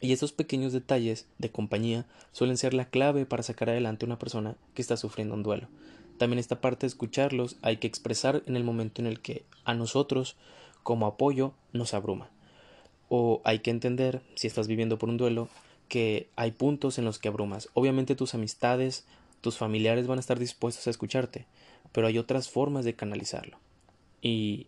Y 0.01 0.13
esos 0.13 0.33
pequeños 0.33 0.73
detalles 0.75 1.27
de 1.39 1.51
compañía 1.51 2.05
suelen 2.33 2.59
ser 2.59 2.75
la 2.75 2.91
clave 2.91 3.25
para 3.25 3.43
sacar 3.43 3.71
adelante 3.71 4.05
a 4.05 4.09
una 4.09 4.19
persona 4.19 4.57
que 4.75 4.83
está 4.83 4.97
sufriendo 4.97 5.35
un 5.35 5.43
duelo. 5.43 5.69
También 6.17 6.39
esta 6.39 6.61
parte 6.61 6.87
de 6.87 6.89
escucharlos 6.89 7.57
hay 7.63 7.77
que 7.79 7.87
expresar 7.87 8.43
en 8.47 8.57
el 8.57 8.65
momento 8.65 9.01
en 9.01 9.07
el 9.07 9.21
que 9.21 9.45
a 9.65 9.75
nosotros 9.75 10.37
como 10.83 11.07
apoyo 11.07 11.53
nos 11.73 11.95
abruma. 11.95 12.31
O 13.09 13.41
hay 13.45 13.61
que 13.61 13.71
entender, 13.71 14.23
si 14.35 14.47
estás 14.47 14.67
viviendo 14.67 14.99
por 14.99 15.09
un 15.09 15.17
duelo, 15.17 15.49
que 15.89 16.29
hay 16.37 16.53
puntos 16.53 16.99
en 16.99 17.05
los 17.05 17.19
que 17.19 17.29
abrumas. 17.29 17.69
Obviamente 17.75 18.17
tus 18.17 18.35
amistades, 18.35 19.07
tus 19.41 19.57
familiares 19.57 20.07
van 20.07 20.19
a 20.19 20.21
estar 20.21 20.39
dispuestos 20.39 20.87
a 20.87 20.91
escucharte, 20.91 21.47
pero 21.93 22.07
hay 22.07 22.19
otras 22.19 22.49
formas 22.49 22.85
de 22.85 22.95
canalizarlo. 22.95 23.59
Y 24.23 24.67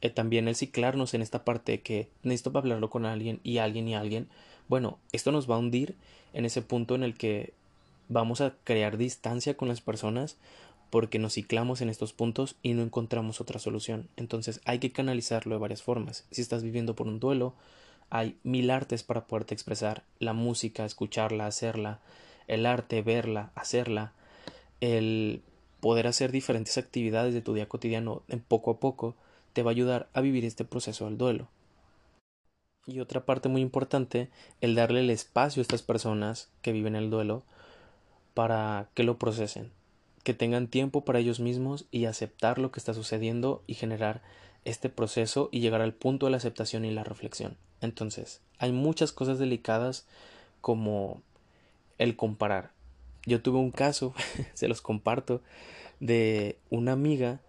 eh, 0.00 0.10
también 0.10 0.48
el 0.48 0.56
ciclarnos 0.56 1.14
en 1.14 1.22
esta 1.22 1.44
parte 1.44 1.72
de 1.72 1.80
que 1.80 2.08
necesito 2.22 2.56
hablarlo 2.56 2.90
con 2.90 3.06
alguien 3.06 3.40
y 3.42 3.58
alguien 3.58 3.88
y 3.88 3.94
alguien, 3.94 4.28
bueno, 4.68 4.98
esto 5.12 5.32
nos 5.32 5.50
va 5.50 5.56
a 5.56 5.58
hundir 5.58 5.96
en 6.32 6.44
ese 6.44 6.62
punto 6.62 6.94
en 6.94 7.02
el 7.02 7.14
que 7.14 7.52
vamos 8.08 8.40
a 8.40 8.54
crear 8.64 8.96
distancia 8.96 9.56
con 9.56 9.68
las 9.68 9.80
personas 9.80 10.36
porque 10.92 11.18
nos 11.18 11.32
ciclamos 11.32 11.80
en 11.80 11.88
estos 11.88 12.12
puntos 12.12 12.56
y 12.62 12.74
no 12.74 12.82
encontramos 12.82 13.40
otra 13.40 13.58
solución. 13.58 14.10
Entonces 14.16 14.60
hay 14.66 14.78
que 14.78 14.92
canalizarlo 14.92 15.54
de 15.54 15.58
varias 15.58 15.82
formas. 15.82 16.26
Si 16.30 16.42
estás 16.42 16.62
viviendo 16.62 16.94
por 16.94 17.06
un 17.06 17.18
duelo, 17.18 17.54
hay 18.10 18.36
mil 18.42 18.70
artes 18.70 19.02
para 19.02 19.26
poderte 19.26 19.54
expresar. 19.54 20.02
La 20.18 20.34
música, 20.34 20.84
escucharla, 20.84 21.46
hacerla, 21.46 22.00
el 22.46 22.66
arte, 22.66 23.00
verla, 23.00 23.52
hacerla, 23.54 24.12
el 24.82 25.40
poder 25.80 26.06
hacer 26.08 26.30
diferentes 26.30 26.76
actividades 26.76 27.32
de 27.32 27.40
tu 27.40 27.54
día 27.54 27.70
cotidiano 27.70 28.20
en 28.28 28.40
poco 28.40 28.72
a 28.72 28.78
poco 28.78 29.14
te 29.54 29.62
va 29.62 29.70
a 29.70 29.72
ayudar 29.72 30.10
a 30.12 30.20
vivir 30.20 30.44
este 30.44 30.66
proceso 30.66 31.06
del 31.06 31.16
duelo. 31.16 31.48
Y 32.84 33.00
otra 33.00 33.24
parte 33.24 33.48
muy 33.48 33.62
importante, 33.62 34.28
el 34.60 34.74
darle 34.74 35.00
el 35.00 35.08
espacio 35.08 35.62
a 35.62 35.64
estas 35.64 35.80
personas 35.80 36.50
que 36.60 36.72
viven 36.72 36.96
el 36.96 37.08
duelo 37.08 37.44
para 38.34 38.90
que 38.92 39.04
lo 39.04 39.16
procesen 39.16 39.72
que 40.22 40.34
tengan 40.34 40.68
tiempo 40.68 41.04
para 41.04 41.18
ellos 41.18 41.40
mismos 41.40 41.86
y 41.90 42.04
aceptar 42.04 42.58
lo 42.58 42.70
que 42.70 42.80
está 42.80 42.94
sucediendo 42.94 43.62
y 43.66 43.74
generar 43.74 44.22
este 44.64 44.88
proceso 44.88 45.48
y 45.50 45.60
llegar 45.60 45.80
al 45.80 45.94
punto 45.94 46.26
de 46.26 46.30
la 46.30 46.36
aceptación 46.36 46.84
y 46.84 46.90
la 46.90 47.04
reflexión. 47.04 47.56
Entonces, 47.80 48.40
hay 48.58 48.72
muchas 48.72 49.12
cosas 49.12 49.38
delicadas 49.38 50.06
como 50.60 51.20
el 51.98 52.16
comparar. 52.16 52.70
Yo 53.26 53.42
tuve 53.42 53.58
un 53.58 53.72
caso, 53.72 54.14
se 54.54 54.68
los 54.68 54.80
comparto, 54.80 55.40
de 56.00 56.56
una 56.70 56.92
amiga, 56.92 57.40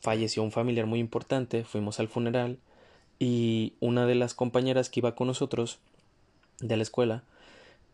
falleció 0.00 0.42
un 0.42 0.52
familiar 0.52 0.86
muy 0.86 1.00
importante, 1.00 1.64
fuimos 1.64 2.00
al 2.00 2.08
funeral 2.08 2.58
y 3.18 3.74
una 3.80 4.06
de 4.06 4.14
las 4.14 4.34
compañeras 4.34 4.88
que 4.88 5.00
iba 5.00 5.14
con 5.14 5.26
nosotros 5.26 5.78
de 6.60 6.76
la 6.76 6.82
escuela, 6.82 7.22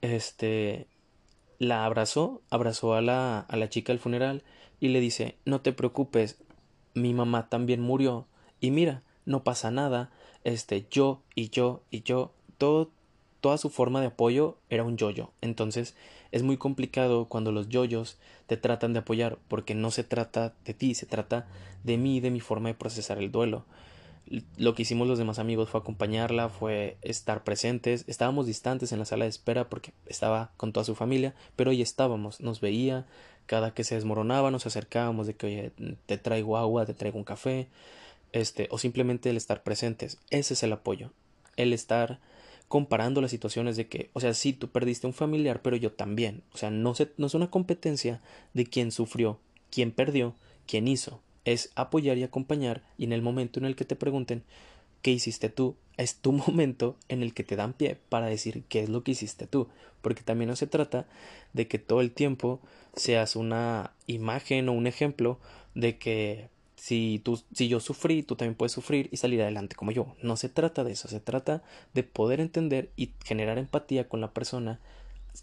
este, 0.01 0.87
la 1.62 1.85
abrazó, 1.85 2.42
abrazó 2.51 2.94
a 2.94 3.01
la, 3.01 3.38
a 3.38 3.57
la 3.57 3.68
chica 3.68 3.92
al 3.92 4.01
funeral 4.01 4.42
y 4.81 4.88
le 4.88 4.98
dice 4.98 5.37
no 5.44 5.61
te 5.61 5.72
preocupes, 5.72 6.42
mi 6.92 7.14
mamá 7.14 7.48
también 7.48 7.81
murió. 7.81 8.27
Y 8.61 8.72
mira, 8.72 9.03
no 9.27 9.44
pasa 9.44 9.70
nada, 9.70 10.11
este 10.42 10.87
yo 10.90 11.22
y 11.37 11.51
yo 11.51 11.83
y 11.92 12.03
yo, 12.03 12.33
todo, 12.59 12.90
toda 13.40 13.59
su 13.59 13.70
forma 13.70 14.01
de 14.01 14.09
apoyo 14.09 14.59
era 14.70 14.83
un 14.83 14.96
yoyo. 14.96 15.31
Entonces 15.40 15.94
es 16.33 16.42
muy 16.42 16.57
complicado 16.57 17.27
cuando 17.27 17.53
los 17.53 17.68
yoyos 17.68 18.18
te 18.48 18.57
tratan 18.57 18.92
de 18.92 18.98
apoyar 18.98 19.38
porque 19.46 19.77
no 19.77 19.92
se 19.92 20.03
trata 20.03 20.55
de 20.64 20.75
ti, 20.75 20.96
se 20.96 21.07
trata 21.07 21.46
de 21.85 21.96
mí, 21.96 22.18
de 22.18 22.33
mi 22.33 22.40
forma 22.40 22.70
de 22.70 22.75
procesar 22.75 23.18
el 23.18 23.31
duelo 23.31 23.66
lo 24.56 24.74
que 24.74 24.82
hicimos 24.82 25.08
los 25.08 25.18
demás 25.18 25.38
amigos 25.38 25.68
fue 25.68 25.80
acompañarla, 25.80 26.48
fue 26.48 26.96
estar 27.02 27.44
presentes. 27.44 28.04
Estábamos 28.06 28.46
distantes 28.46 28.92
en 28.92 28.98
la 28.98 29.04
sala 29.04 29.24
de 29.24 29.30
espera 29.30 29.68
porque 29.68 29.92
estaba 30.06 30.52
con 30.56 30.72
toda 30.72 30.85
su 30.85 30.94
familia, 30.94 31.35
pero 31.56 31.70
hoy 31.70 31.82
estábamos, 31.82 32.40
nos 32.40 32.61
veía, 32.61 33.06
cada 33.46 33.74
que 33.74 33.85
se 33.85 33.94
desmoronaba 33.94 34.50
nos 34.50 34.66
acercábamos 34.66 35.26
de 35.26 35.35
que, 35.35 35.46
oye, 35.46 35.72
te 36.06 36.18
traigo 36.18 36.56
agua, 36.56 36.87
te 36.87 36.94
traigo 36.94 37.18
un 37.18 37.24
café, 37.24 37.68
este, 38.32 38.68
o 38.70 38.78
simplemente 38.78 39.30
el 39.30 39.37
estar 39.37 39.62
presentes. 39.62 40.18
Ese 40.30 40.54
es 40.54 40.62
el 40.62 40.72
apoyo, 40.72 41.12
el 41.56 41.72
estar 41.72 42.20
comparando 42.68 43.20
las 43.20 43.30
situaciones 43.30 43.76
de 43.76 43.88
que, 43.88 44.11
o 44.14 44.20
sea, 44.20 44.32
sí, 44.32 44.54
tú 44.54 44.68
perdiste 44.70 45.06
un 45.06 45.12
familiar, 45.12 45.61
pero 45.61 45.76
yo 45.76 45.92
también. 45.92 46.42
O 46.54 46.56
sea, 46.56 46.70
no, 46.70 46.94
se, 46.94 47.12
no 47.18 47.26
es 47.26 47.35
una 47.35 47.50
competencia 47.50 48.22
de 48.54 48.64
quién 48.66 48.92
sufrió, 48.92 49.38
quién 49.70 49.90
perdió, 49.90 50.35
quién 50.66 50.88
hizo 50.88 51.20
es 51.44 51.70
apoyar 51.74 52.18
y 52.18 52.22
acompañar 52.22 52.83
y 52.98 53.05
en 53.05 53.12
el 53.12 53.22
momento 53.22 53.59
en 53.59 53.66
el 53.66 53.76
que 53.76 53.85
te 53.85 53.96
pregunten 53.96 54.42
qué 55.02 55.11
hiciste 55.11 55.48
tú, 55.48 55.76
es 55.96 56.16
tu 56.16 56.33
momento 56.33 56.96
en 57.09 57.22
el 57.22 57.35
que 57.35 57.44
te 57.44 57.57
dan 57.57 57.72
pie 57.72 57.98
para 58.09 58.26
decir 58.26 58.64
qué 58.68 58.81
es 58.81 58.88
lo 58.88 59.02
que 59.02 59.12
hiciste 59.12 59.46
tú, 59.46 59.68
porque 60.00 60.22
también 60.22 60.48
no 60.48 60.57
se 60.57 60.66
trata 60.66 61.07
de 61.52 61.68
que 61.68 61.78
todo 61.78 62.00
el 62.00 62.12
tiempo 62.12 62.61
seas 62.94 63.37
una 63.37 63.92
imagen 64.07 64.68
o 64.68 64.72
un 64.72 64.87
ejemplo 64.87 65.38
de 65.74 65.98
que 65.98 66.48
si 66.76 67.20
tú 67.22 67.40
si 67.52 67.68
yo 67.68 67.78
sufrí, 67.78 68.22
tú 68.24 68.35
también 68.35 68.57
puedes 68.57 68.72
sufrir 68.72 69.09
y 69.12 69.16
salir 69.16 69.40
adelante 69.40 69.76
como 69.76 69.92
yo. 69.92 70.16
No 70.20 70.37
se 70.37 70.48
trata 70.48 70.83
de 70.83 70.92
eso, 70.92 71.07
se 71.07 71.20
trata 71.20 71.62
de 71.94 72.02
poder 72.02 72.40
entender 72.40 72.90
y 72.96 73.12
generar 73.24 73.59
empatía 73.59 74.09
con 74.09 74.20
la 74.20 74.33
persona 74.33 74.81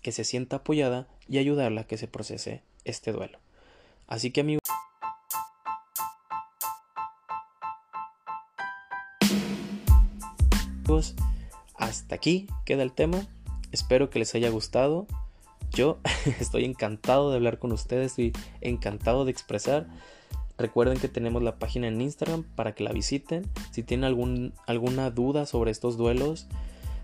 que 0.02 0.12
se 0.12 0.26
sienta 0.26 0.58
apoyada 0.58 1.08
y 1.30 1.38
ayudarla 1.38 1.82
a 1.82 1.88
que 1.88 1.98
se 1.98 2.08
procese 2.08 2.62
este 2.84 3.12
duelo. 3.14 3.40
Así 4.08 4.32
que 4.32 4.44
hasta 11.76 12.16
aquí 12.16 12.48
queda 12.66 12.84
el 12.84 12.92
tema. 12.92 13.28
Espero 13.72 14.10
que 14.10 14.20
les 14.20 14.34
haya 14.36 14.50
gustado. 14.50 15.08
Yo 15.72 16.00
estoy 16.40 16.66
encantado 16.66 17.30
de 17.30 17.38
hablar 17.38 17.60
con 17.60 17.72
ustedes, 17.72 18.08
estoy 18.12 18.34
encantado 18.62 19.26
de 19.26 19.32
expresar. 19.32 19.88
Recuerden 20.58 21.00
que 21.00 21.08
tenemos 21.08 21.42
la 21.42 21.58
página 21.58 21.88
en 21.88 22.02
Instagram 22.02 22.44
para 22.44 22.76
que 22.76 22.84
la 22.84 22.92
visiten. 22.92 23.50
Si 23.72 23.82
tienen 23.82 24.04
algún, 24.04 24.54
alguna 24.68 25.10
duda 25.10 25.46
sobre 25.46 25.72
estos 25.72 25.96
duelos, 25.96 26.48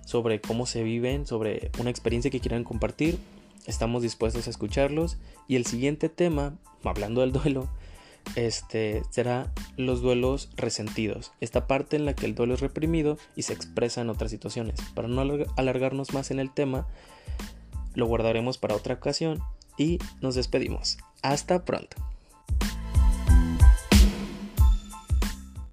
sobre 0.06 0.42
cómo 0.42 0.66
se 0.66 0.84
viven, 0.84 1.26
sobre 1.26 1.72
una 1.80 1.90
experiencia 1.90 2.30
que 2.30 2.42
quieran 2.42 2.66
compartir, 2.66 3.18
estamos 3.66 4.02
dispuestos 4.02 4.48
a 4.48 4.50
escucharlos. 4.50 5.18
Y 5.48 5.56
el 5.56 5.66
siguiente 5.66 6.10
tema, 6.10 6.58
hablando 6.84 7.22
del 7.22 7.32
duelo, 7.32 7.70
este 8.36 9.04
será 9.10 9.54
los 9.78 10.02
duelos 10.02 10.50
resentidos, 10.56 11.32
esta 11.42 11.68
parte 11.68 11.96
en 11.96 12.06
la 12.06 12.14
que 12.14 12.26
el 12.26 12.36
duelo 12.36 12.54
es 12.54 12.62
reprimido 12.62 13.18
y 13.36 13.44
se 13.44 13.54
expresa 13.54 14.02
en 14.02 14.10
otras 14.10 14.32
situaciones. 14.32 14.80
Para 14.94 15.08
no 15.08 15.22
alargarnos 15.58 16.14
más 16.14 16.32
en 16.32 16.40
el 16.40 16.54
tema, 16.54 16.88
lo 17.94 18.06
guardaremos 18.08 18.58
para 18.58 18.76
otra 18.76 18.96
ocasión 18.96 19.42
y 19.78 20.00
nos 20.22 20.36
despedimos. 20.36 20.98
Hasta 21.22 21.66
pronto. 21.66 21.98